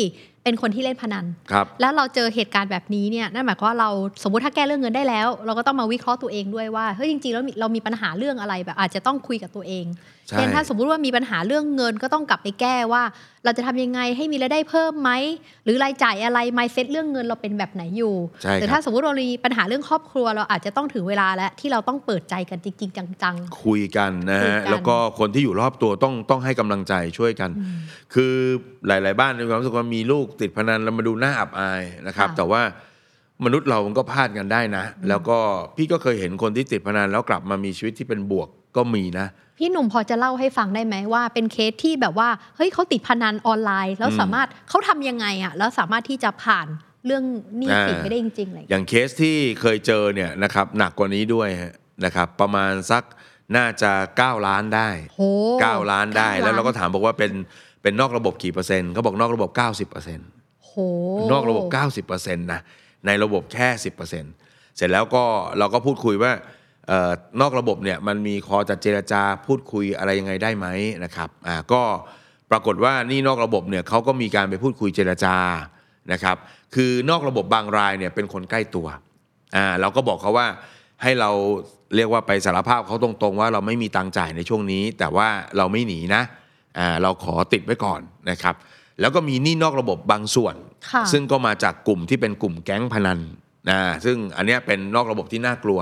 [0.43, 3.89] เป็นคนที่เล่นพนันครับแล้วเราเจอเหตุการณ์แบบนี้เนี่ย นั่นหมายความว่าเรา
[4.23, 9.85] สมมติถ้าแก้เรื่องเงินได้แล้ว เราก็ต้องมาวิเคราะห์ตัวเองด้วยว่า เฮ้ยจริงๆแล้วมีเรามีปัญหาเรื่องอะไรแบบอาจจะต้องคุยกับตัวเอง
[10.20, 13.03] ใช่ เช่นถ้าสมมุติว่ามีปัญหาเรื่องเงินก็ต้องกลับไปแก้ว่า
[13.45, 15.09] เราจะทำยังไงให้มีรายได้เพิ่มไหม
[15.63, 27.49] หรือรายจ่ายอะไร mindset เรื่องเงินเราเป็นแบบไหนอยู่ใช่แต่คถ้ารับสมมติเรามีปัญหาเรื่องครอบครัวเราอาจจะต้องถึงเวลาแล้วที่เราต้องเปิดใจกันจริง ๆ จังคุยกันนะคุยฮะกันแล้วก็คนที่อยู่รอบตัวต้องต้องให้กำลังใจช่วยกัน
[28.13, 28.33] คือ
[28.87, 32.61] หลาย ๆ บ้านมีความรู้สึกว่ามีลูกติดพนันแล้วมันดูน่าอับอายนะครับค่ะแต่ว่า
[33.45, 35.37] มนุษย์เรามันก็พลาดกันได้นะ แล้วก็
[35.77, 46.67] พี่ก็เคยเห็นคนที่ติดพนันแล้วกลับมามีชีวิตที่เป็นบวกก็มีนะๆ พี่หนุ่มพอจะเล่าให้ฟังได้ไหมว่า เป็นเคสที่แบบว่าเฮ้ยเขาติดพนันออนไลน์ แล้วอืมสามารถเขาทำยังไงอะแล้วสามารถที่จะผ่าน
[47.05, 47.23] เรื่อง
[47.57, 51.73] หนี้สินอ่าไปได้จริงๆอะไรอย่างอเงี้ยย่างเคสที่เคยเจอเนี่ยนะครับหนักกว่านี้ด้วยฮะ
[52.05, 53.03] นะครับประมาณสัก
[53.55, 55.21] น่าจะ 9 ล้านได้โห
[55.53, 57.31] 9ล้านได้เก้แล้วเราก็ถามบอกว่าเป็น
[57.81, 60.27] เป็นนอกระบบกี่เปอร์เซ็นต์เขาบอกนอกระบบ 90%เปอร์เซ็นต์
[60.65, 60.71] โห
[61.31, 61.65] นอกระบบ
[62.07, 62.61] 90%นะ
[63.05, 63.97] ในระบบแค่ 10%
[64.77, 65.23] เสร็จแล้วก็
[65.57, 66.49] เราก็พูดคุยว่าเออ
[67.41, 70.67] นอกระบบเนี่ยมันมีคอจะเจรจาพูดคุยอะไรยังไงได้ไหม
[71.03, 71.81] นะครับอ่าก็
[72.51, 75.35] ปรากฏว่านี่นอกระบบเนี่ยเขาก็มีการไปพูดคุยเจรจา
[76.11, 76.37] นะครับ
[76.75, 78.87] คือนอกระบบบางรายเนี่ยเป็นคนใกล้ตัว
[79.55, 80.47] อ่าเราก็บอกเขาว่า
[81.03, 81.31] ให้เรา
[81.95, 86.21] เรียกว่าไปสารภาพเขาตรงๆ ว่าเราไม่มีตังค์จ่ายในช่วงนี้ แต่ว่าเราไม่หนีนะ
[86.77, 88.55] อ่าเราขอติดไว้ก่อนนะครับ
[89.01, 90.55] แล้วก็มีหนี้นอกระบบบางส่วน
[90.91, 93.19] ค่ะซึ่งก็มาจากกลุ่มที่เป็นกลุ่มแก๊งพนัน
[93.69, 95.79] นะซึ่งอันเนี้ยเป็นนอกระบบที่น่ากลัว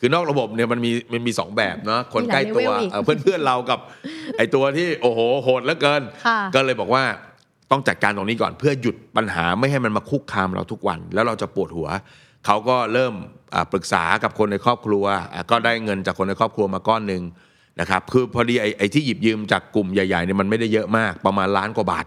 [0.00, 3.78] คือนอกระบบเนี่ยมันมีมันมีสองแบบเนาะคนใกล้ตัวมีหลายเลเวลอีกเออเพื่อนๆเรากับ
[4.36, 7.04] ไอตัวที่โอ้โหโหดเหลือเกินค่ะก็เลยบอกว่า
[7.70, 11.88] ต้องจัดการตรงนี้ก่อนเพื่อหยุดปัญหาไม่ให้มันมาคุกคามเราทุกวัน แล้วเราจะปวดหัว
[12.46, 13.14] เขาก็เริ่ม
[13.54, 15.04] อ่าปรึกษากับคนในครอบครัว
[15.34, 17.22] อ่าก็ได้เงินจากคนในครอบครัวมาก้อนหนึ่ง
[17.80, 22.06] นะครับคือพอดีไอ้ไอ้ที่หยิบยืมจากกลุ่มใหญ่ๆเนี่ยมันไม่ได้เยอะมากประมาณล้านกว่าบาท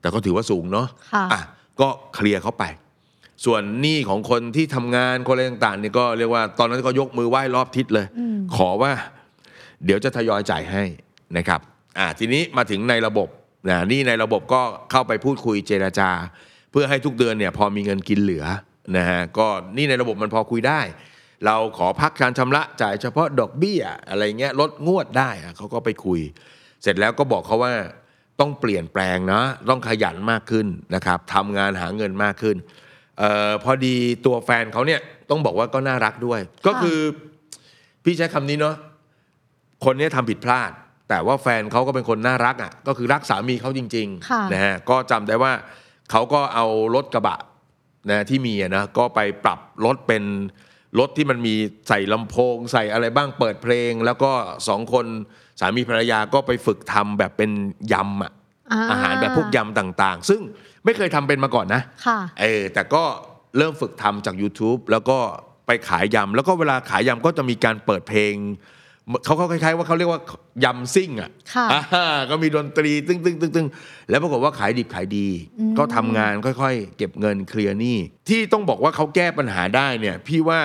[0.00, 1.40] แต่ก็ถือว่าสูงเนาะค่ะอะ
[1.80, 2.64] ก็เคลียร์เขาไป
[3.44, 8.06] ส่วนหนี้ของคนที่ทำงานคนอะไรต่างๆเนี่ยก็เรียกว่าตอนนั้นก็ยกมือไหว้รอบทิศเลย
[8.56, 8.92] ขอว่า
[9.84, 10.84] เดี๋ยวจะทยอยจ่ายให้
[11.36, 11.60] นะครับ
[11.98, 13.28] อ่าทีนี้มาถึงในระบบ
[13.68, 16.10] นะหนี่ในระบบก็เข้าไปพูดคุยเจราจา
[16.70, 18.44] เพื่อให้ทุกเดือนเนี่ยพอมีเงินกินเหลือ
[18.96, 20.80] นะฮะก็หนี่ในระบบมันพอคุยได้
[21.46, 26.20] เราขอพักการชำระจ่ายเฉพาะดอกเบี้ยอะไรเงี้ยลดงวดได้อะเขาก็ไปคุย
[26.82, 27.72] เสร็จแล้วก็บอกเขาว่า
[28.40, 33.96] ต้องเปลี่ยนแปลงนะต้องขยันมากขึ้นนะครับทำงานหาเงินมากขึ้นเออพอดี
[34.26, 35.00] ตัวแฟนเขาเนี่ย
[35.30, 36.98] ต้องบอกว่าก็น่ารักด้วย ก็คือ
[38.04, 38.76] พี่ใช้คำนี้เนาะ
[39.84, 40.70] คนเนี้ยทำผิดพลาด
[41.08, 45.52] แต่ว่าแฟนเขาก็เป็นคนน่ารักอะ ก็คือรักสามีเขาจริงค่ะๆนะฮะก็จำได้ว่า
[46.10, 47.38] เขาก็เอารถกระบะ
[48.10, 50.24] นะที่มีอะนะก็ไปปรับรถเป็น
[50.98, 51.54] รถที่มันมี
[51.88, 54.32] ใส่ลำโพง ใส่อะไรบ้างเปิดเพลง แล้วก็
[54.68, 55.06] สองคน
[55.60, 57.50] สามีภรรยาก็ไปฝึกทำแบบเป็น
[57.92, 58.32] ยำอะ
[58.72, 60.40] อ่าอาหารแบบพวกยำต่าง ๆ ซึ่ง
[60.84, 63.02] ไม่เคยทำเป็นมาก่อนนะค่ะเออแต่ก็
[63.58, 65.18] เริ่มฝึกทำจาก YouTube แล้วก็
[65.66, 68.34] ไปขายยำแล้วก็เวลาขายยำก็จะมีการเปิดเพลง
[69.24, 70.20] เขาเขาคล้ายๆว่าเขาเรียกว่า
[70.64, 73.68] ยำซิ่งอะค่ะอ่าก็มีดนตรีตึ้งตึ้งตึ้งตึ้ง
[74.10, 75.28] แล้วปรากฏว่าขายดิบขายดี
[75.78, 80.60] ก็ทำงานค่อยๆ เก็บเงินเคลียร์หนี้ที่ต้องบอกว่าเขาแก้ปัญหาได้เนี่ยพี่ว่า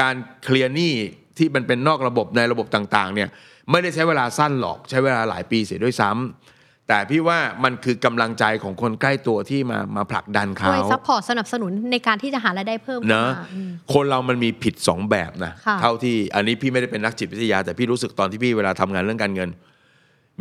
[0.00, 0.94] การเคลียร์หนี้
[1.38, 3.28] ที่มันเป็นนอกระบบในระบบต่างๆเนี่ย
[3.70, 6.59] ไม่ได้ใช้เวลาสั้นหรอกใช้เวลาหลายปีเสียด้วยซ้ำ
[6.92, 19.50] แต่พี่ว่ามันคือกำลังใจของคนใกล้ตัวที่มามาผลักดันเขาช่วย sup port สนับสนุนในการที่จะหารายได้เพิ่มเนอะขึ้มาอืมคนเรามันมีผิดสองแบบนะค่ะเท่าที่อันนี้พี่ไม่ได้เป็นนักจิตวิทยา แต่พี่รู้สึกตอนที่พี่เวลาทำงานเรื่องการเงิน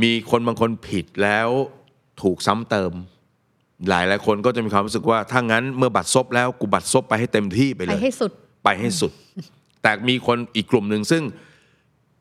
[0.04, 1.50] มีคนบางคนผิดแล้ว
[2.22, 2.92] ถูกซ้ำเติม
[3.90, 8.32] หลายหลายคนก็จะมีความรู้สึกว่าถ้างั้นเมื่อบัตรซบแล้วกูบัตรซบไปให้เต็มที่ไปเลไปยให้สุด
[8.64, 9.12] ไปให้สุด
[9.84, 11.24] แต่มีคนอีกกลุ่มหนึ่งซึ่ง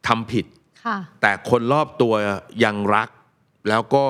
[0.08, 0.46] ทำผิด
[0.84, 2.12] ค่ะแต่คนรอบตัว
[2.64, 3.08] ยังรัก
[3.68, 4.04] แล้วก็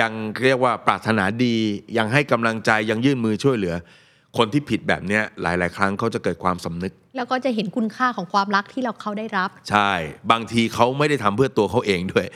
[0.00, 0.12] ยัง
[0.44, 1.56] เรียกว่าปรารถนาดี
[1.98, 3.74] ยังให้กำลังใจยังยื่นมือช่วยเหลือ
[4.38, 9.90] คนที่ผิดแบบเนี้ยหลาย ๆ ครั้งเขาจะเกิดความสำนึก แล้วก็จะเห็นคุณค่าของความรักที่เราเขาได้รับ ใช่
[10.30, 12.26] บางทีเขาไม่ได้ทำเพื่อตัวเขาเองด้วย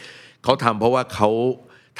[0.44, 1.30] เขาทำเพราะว่าเขา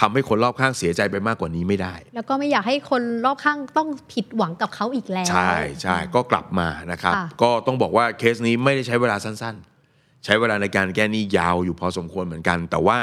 [0.01, 5.51] ทำให้คนรอบข้างเสียใจไปมากกว่านี้ไม่ได้ แล้วก็ไม่อยากให้คนรอบข้างต้องผิดหวังกับเขาอีกแล้ว ใช่
[5.83, 9.57] ใช่ก็กลับมานะครับค่ะก็ต้องบอกว่าเคสนี้ไม่ได้ใช้เวลาสั้น
[9.91, 12.99] ๆ ใช้เวลาในการแก้หนี้ยาวอยู่พอสมควรเหมือนกัน แต่ว่า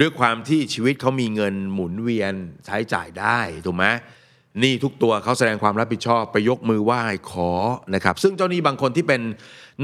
[0.00, 2.32] ด้วยความที่ชีวิตเขามีเงินหมุนเวียน
[2.66, 3.86] ใช้จ่ายได้ถูกไหม
[4.60, 7.50] หนี่ทุกตัวเขาแสดงความรับผิดชอบไปยกมือไหว้ขอ
[7.94, 9.20] นะครับ ซึ่งเจ้าหนี้บางคนที่เป็น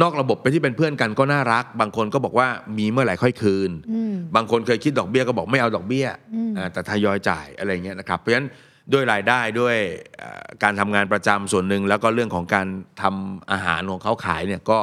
[0.03, 8.49] นอกระบบไปที่เป็นเพื่อนกันก็น่ารัก บางคนก็บอกว่ามีเมื่อไหร่ค่อยคืนอืมบางคนเคยคิดดอกเบี้ยก็บอกไม่เอาดอกเบี้ยอืมอ่าแต่ทยอยจ่ายอะไรเงี้ยนะครับเพราะฉะนั้น
[8.93, 9.77] ด้วยรายได้ด้วย
[10.19, 12.67] เอ่อการทำงานประจำส่วนหนึ่ง แล้วก็เรื่องของการ
[13.03, 14.79] ทำอาหารของเขาขายเนี่ยก็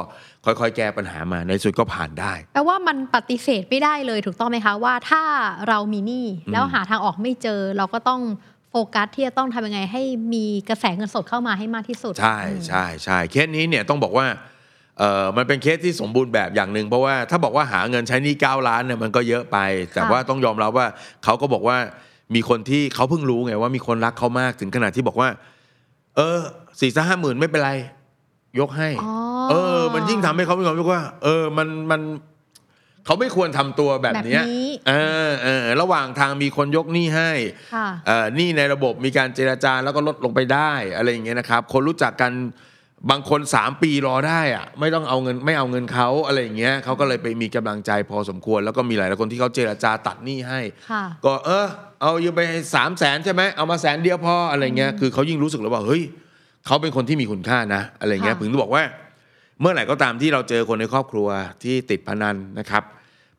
[0.46, 5.24] ค่อยๆ แก้ปัญหามาในสุดก็ผ่านได้แปลว่ามันปฏิเสธไม่ได้เลยถูกต้องไหมคะว่าถ้า
[5.70, 8.22] เรามีหนี้แล้วหาทางออกไม่เจอ เราก็ต้อง
[8.70, 14.28] โฟกัสที่จะต้องทำยังไง ให้มีกระแสเงินสดเข้ามาให้มากที่สุด ใช่ใช่ใช่เคสนี้เนี่ยต้องบอกว่า
[15.00, 19.58] เออมันเป็นเคสที่สมบูรณ์แบบอย่างหนึ่งเพราะว่าถ้าบอกว่าหาเงินใช้หนี้9ล้านเนี่ยมันก็เยอะไป
[19.94, 20.88] แต่ค่ะว่าต้องยอมรับว่า
[21.24, 21.78] เขาก็บอกว่า
[22.36, 25.30] มีคนที่เขาเพิ่งรู้ไงว่ามีคนรักเขามากถึงขนาดที่บอกว่า
[26.16, 26.40] เออ
[26.80, 27.72] สี่ห้าหมื่นไม่เป็นไร
[28.60, 29.14] ยกให้อ๋อ
[29.52, 32.02] เออ มันยิ่งทำให้เขามีความรู้สึกว่า เออ มันมัน
[33.06, 34.94] เขาไม่ควรทำตัวแบบเนี้ยแบบนี้เอ
[35.30, 37.32] อเออระหว่างทางมีคนยกหนี้ให้
[37.74, 42.32] ค่ะเอ่อหนี้ในระบบมีการเจราจาแล้วก็ลดลงไปได้อะไรอย่างเงี้ยนะครับ คนรู้จักกัน
[43.12, 50.60] บางคน3ปีรอได้อะไม่ต้องเอาเงินไม่เอาเงินเขาอะไรอย่างเงี้ยเขาก็เลยไปมีกำลังใจพอสมควร แล้วก็มีหลายๆคนที่เขาเจราจาตัดหนี้ให้
[50.92, 51.66] ค่ะก็เออ
[52.06, 52.42] เอายืมไป
[52.76, 56.04] สามแสนใช่ไหมเอามาแสนเดียวพออะไรเงี้ยคือเขายิ่งรู้สึกแล้วว่าเฮ้ย
[56.66, 58.84] เขาเป็นคนที่มีคุณค่านะ อะไรเงี้ยค่ะถึงได้บอกว่า
[59.62, 61.28] เมื่อไหร่ก็ตามที่เราเจอคนในครอบครัว
[61.64, 62.84] ที่ติดพนันนะครับ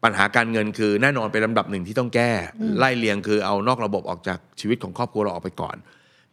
[0.04, 2.30] ปัญหาการเงินคือแน่นอนเป็นลำดับหนึ่งที่ต้องแก้
[2.78, 5.76] ไล่เลียงคือเอานอกระบบออกจากชีวิตของครอบครัวเราออกไปก่อน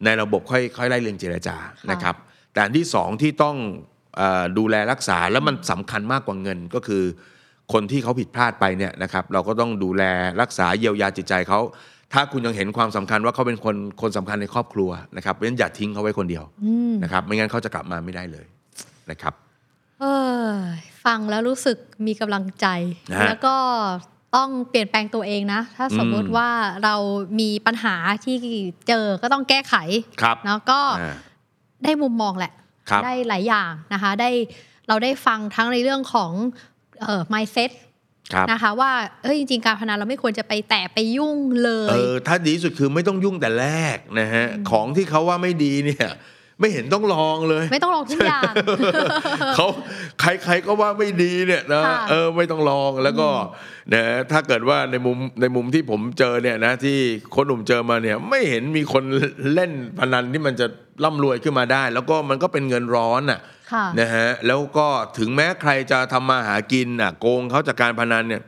[0.04, 1.56] ในระบบค่อยค่อยไล่เลียงเจรจา
[1.90, 2.14] นะครับ
[2.52, 3.56] แต่อันที่สองที่ต้อง
[4.16, 7.02] เออดูแลรักษาแล้วมันสำคัญมากกว่าเงินก็คือ
[7.72, 10.02] คนที่เขาผิดพลาดไปเนี่ยนะครับ เราก็ต้องดูแล
[10.40, 11.60] รักษาเยียวยาจิตใจเขา
[12.14, 18.46] ถ้าคุณยังเห็นความสำคัญว่าเขาเป็นคนคนสำคัญในครอบครัวนะครับเพราะฉะนั้นอย่าทิ้งเขาไว้คนเดียวอืมนะครับ ไม่งั้นเขาจะกลับมาไม่ได้เลย
[19.10, 19.34] นะครับ
[20.00, 20.04] เอ
[20.46, 20.48] อ
[21.04, 22.66] ฟังแล้วรู้สึกมีกำลังใจ
[23.10, 23.56] นะฮะแล้วก็
[24.36, 26.50] ต้องเปลี่ยนแปลงตัวเองนะ ถ้าสมมติอืมว่า
[26.84, 26.94] เรา
[27.40, 28.36] มีปัญหาที่
[28.88, 29.74] เจอก็ต้องแก้ไข
[30.22, 31.16] ครับเนาะก็อ่า
[31.84, 32.52] ได้มุมมองแหละ
[32.90, 34.30] ครับได้หลายอย่างนะคะ ได้
[34.88, 36.30] เราได้ฟังทั้งในเรื่องของ
[37.02, 37.80] เอ่อ mindset ครับ
[38.50, 46.08] นะคะว่าเอ้ยจริงๆการพนันเราไม่ควรจะไปแตะไปยุ่งเลเอยอถ้าดีที่สุดคือไม่ต้องยุ่งแต่แรกนะฮะของที่เขาว่าไม่ดีเนี่ย
[46.60, 48.52] ไม่เห็นต้องลองเลย ไม่ต้องลองทุกอย่าง
[49.56, 49.66] เขา
[50.20, 53.28] ใครๆก็ว่าไม่ดีเนี่ยนะค่ะเออไม่ต้องลองแล้วก็
[53.94, 56.98] นะถ้าเกิดว่าในมุมในมุมที่ผมเจอเนี่ยนะที่
[57.34, 59.04] คนหนุ่มเจอมาเนี่ย ไม่เห็นมีคน
[59.54, 60.66] เล่นพนันที่มันจะ
[61.04, 63.53] ร่ำรวยขึ้นมาได้ แล้วก็มันก็เป็นเงินร้อนอะค่ะ
[64.00, 64.86] นะฮะแล้วก็
[65.18, 68.42] ถึงแม้ใครจะทำมาหากินอะโกงเขาจากการพนันเนี่ย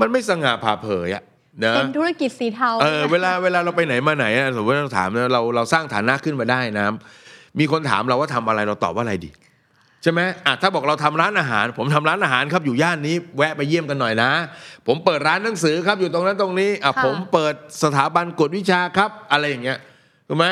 [0.00, 1.22] มันไม่สง่าผ่าเผยอะ
[1.64, 6.84] นะเป็นธุรกิจสีเทาเออเวลาเวลาเราไปไหนมาไหนอะสมมติเราถามนะเราเราสร้างฐานะขึ้นมาได้นะ
[7.58, 9.30] มีคนถามเราว่าทำอะไรเราตอบว่าอะไรดี
[10.02, 14.30] ใช่ไหมอะถ้าบอกเราทำร้านอาหาร ผมทำร้านอาหารครับอยู่ย่านนี้ แวะไปเยี่ยมกันหน่อยนะ
[14.86, 19.78] ผมเปิดร้านหนังสือครับอยู่ตรงนั้นตรงนี้อะค่ะผมเปิดสถาบันกวดวิชาครับ อะไรอย่างเงี้ย
[20.28, 20.46] ถูกไหม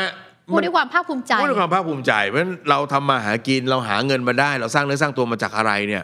[0.53, 6.03] พูดด้วยความภาคภูมิใจพูดด้วยความภาคภูมิใจ เพราะฉะนั้นเราทำมาหากินเราหาเงินมาได้ เราสร้างเนื้อสร้างตัวมาจากอะไรเนี่ย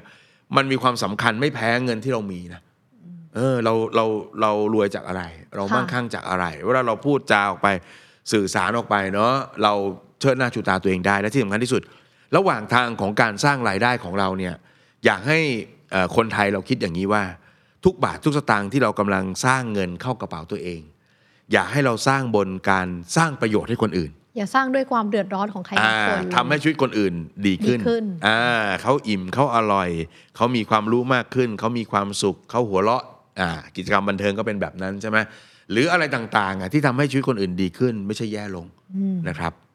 [0.56, 2.60] มันมีความสำคัญไม่แพ้เงินที่เรามีนะ
[3.34, 4.04] เออเราเรา
[4.40, 5.22] เรารวยจากอะไร
[5.56, 7.68] เราค่ะมั่งคั่งจากอะไรเวลาเราพูดจาออกไป
[8.32, 9.32] สื่อสารออกไปเนาะ
[9.62, 9.72] เรา
[10.20, 11.82] เชิดหน้าชูตาตัวเองได้และที่สำคัญที่สุด
[12.36, 14.54] ระหว่างทางของการสร้างรายได้ของเราเนี่ย
[15.04, 15.40] อยากให้
[15.90, 17.22] เอ่อคนไทยเราคิดอย่างนี้ว่า
[17.84, 20.80] ทุกบาททุกสตางค์ที่เรากำลังสร้างเงินเข้ากระเป๋าตัวเอง
[21.52, 27.14] อยากให้เราสร้างบนการสร้างประโยชน์ให้คนอื่น อย่าสร้างด้วยความเดือดร้อนของใครบางอ่าคนทำให้ชีวิตคนอื่น
[27.46, 28.40] ดีขึ้นดีขึ้นอ่า
[28.82, 29.90] เขาอิ่มเขาอร่อย
[30.36, 33.02] เขามีความรู้มากขึ้น เขามีความสุขเขาหัวเราะ
[33.40, 35.18] อ่ากิจกรรมบันเทิงก็เป็นแบบนั้นใช่ไหม
[35.70, 38.66] หรืออะไรต่างๆอะที่ทำให้ชีวิตคนอื่นดีขึ้น ไม่ใช่แย่ลง
[39.28, 39.65] นะครับอ่า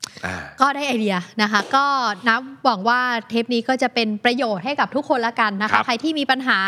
[0.61, 1.85] ก็ได้ไอเดียนะคะ ก็
[2.27, 6.59] นับหวังว่าเทปนี้ก็จะเป็นประโยชน์ให้กับทุกคนละกันนะครัคะบใครที่มีปัญหา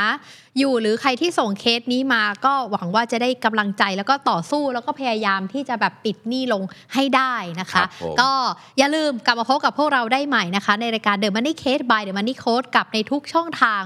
[0.60, 8.32] อยู่หรือใครที่ส่งเคสนี้มาก็หวังว่าจะได้กำลังใจแล้วก็ต่อสู้แล้วก็พยายามที่จะแบบปิดหนี้ลงให้ได้นะครัคะบผมก็
[8.78, 13.84] อย่าลืมกลับมาพบกับพวกเราได้ใหม่นะคะ ในรายการ The Money Case by The Money Code กับในทุกช่องทาง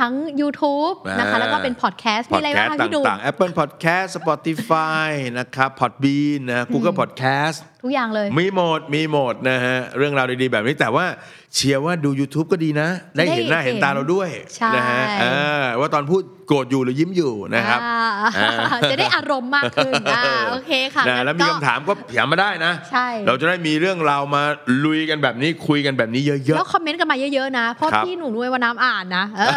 [0.00, 11.06] ทั้ง YouTube นะคะแล้วก็เป็นพอดแคสต์พมีอดอะไรแคบ้างสคะต์พี่ดูต่างๆ Apple Podcast Spotify นะครับ Podbean นะ Google Podcast ทุกอย่างเลย มีหมดมีหมดนะฮะ เรื่องราวดีๆ แบบนี้แต่ว่า
[11.54, 15.24] เชียร์ว่าดู YouTube ก็ดีนะ ได้เห็นหน้าได้เห็นเห็นตาเราด้วยใช่นะฮะเอ
[15.60, 24.42] อว่าตอนพูดโกรธอยู่หรือยิ้มอยู่นะครับอ่าอ่าจะได้อารมณ์มากขึ้นอ่าโอเคค่ะนะงั้นแล้วมีก็คำถามก็ถามมาได้นะใช่เราจะได้มีเรื่องราวมา
[24.84, 29.56] ลุยกันแบบนี้คุยกันแบบนี้เยอะแล้วคอมเมนต์กันมาเยอะๆนะ เพราะครับพี่หนูนุ้ยว่าน้ำอ่านนะเออ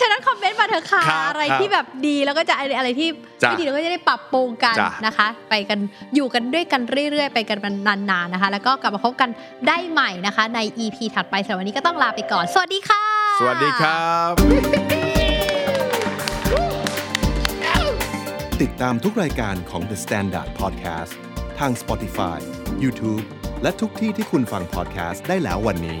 [0.00, 3.08] ฉะนั้นคอมเมนต์มาเถอะค่ะครับอะไรครับที่แบบดีแล้วก็จะอะไรอะไรที่
[3.42, 5.78] จ้ะไม่ดีเราก็จะได้ปรับปรุงกันจ้ะ นะคะ ไปกัน
[6.14, 9.30] อยู่กันด้วยกันเรื่อยๆ ไปกันนานๆนะคะ แล้วก็กลับมาพบกัน
[9.68, 14.32] ได้ใหม่นะคะ ใน EP ถัดไปสำหรับวันนี้ก็ต้องลาไปก่อน สวัสดีค่ะๆสวัสดีครับ
[18.62, 21.14] ติดตามทุกรายการของ The Standard Podcast
[21.58, 22.38] ทาง Spotify,
[22.82, 23.24] YouTube
[23.62, 26.00] และทุกที่ที่คุณฟัง podcast ได้แล้ววันนี้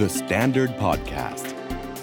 [0.00, 1.49] The Standard Podcast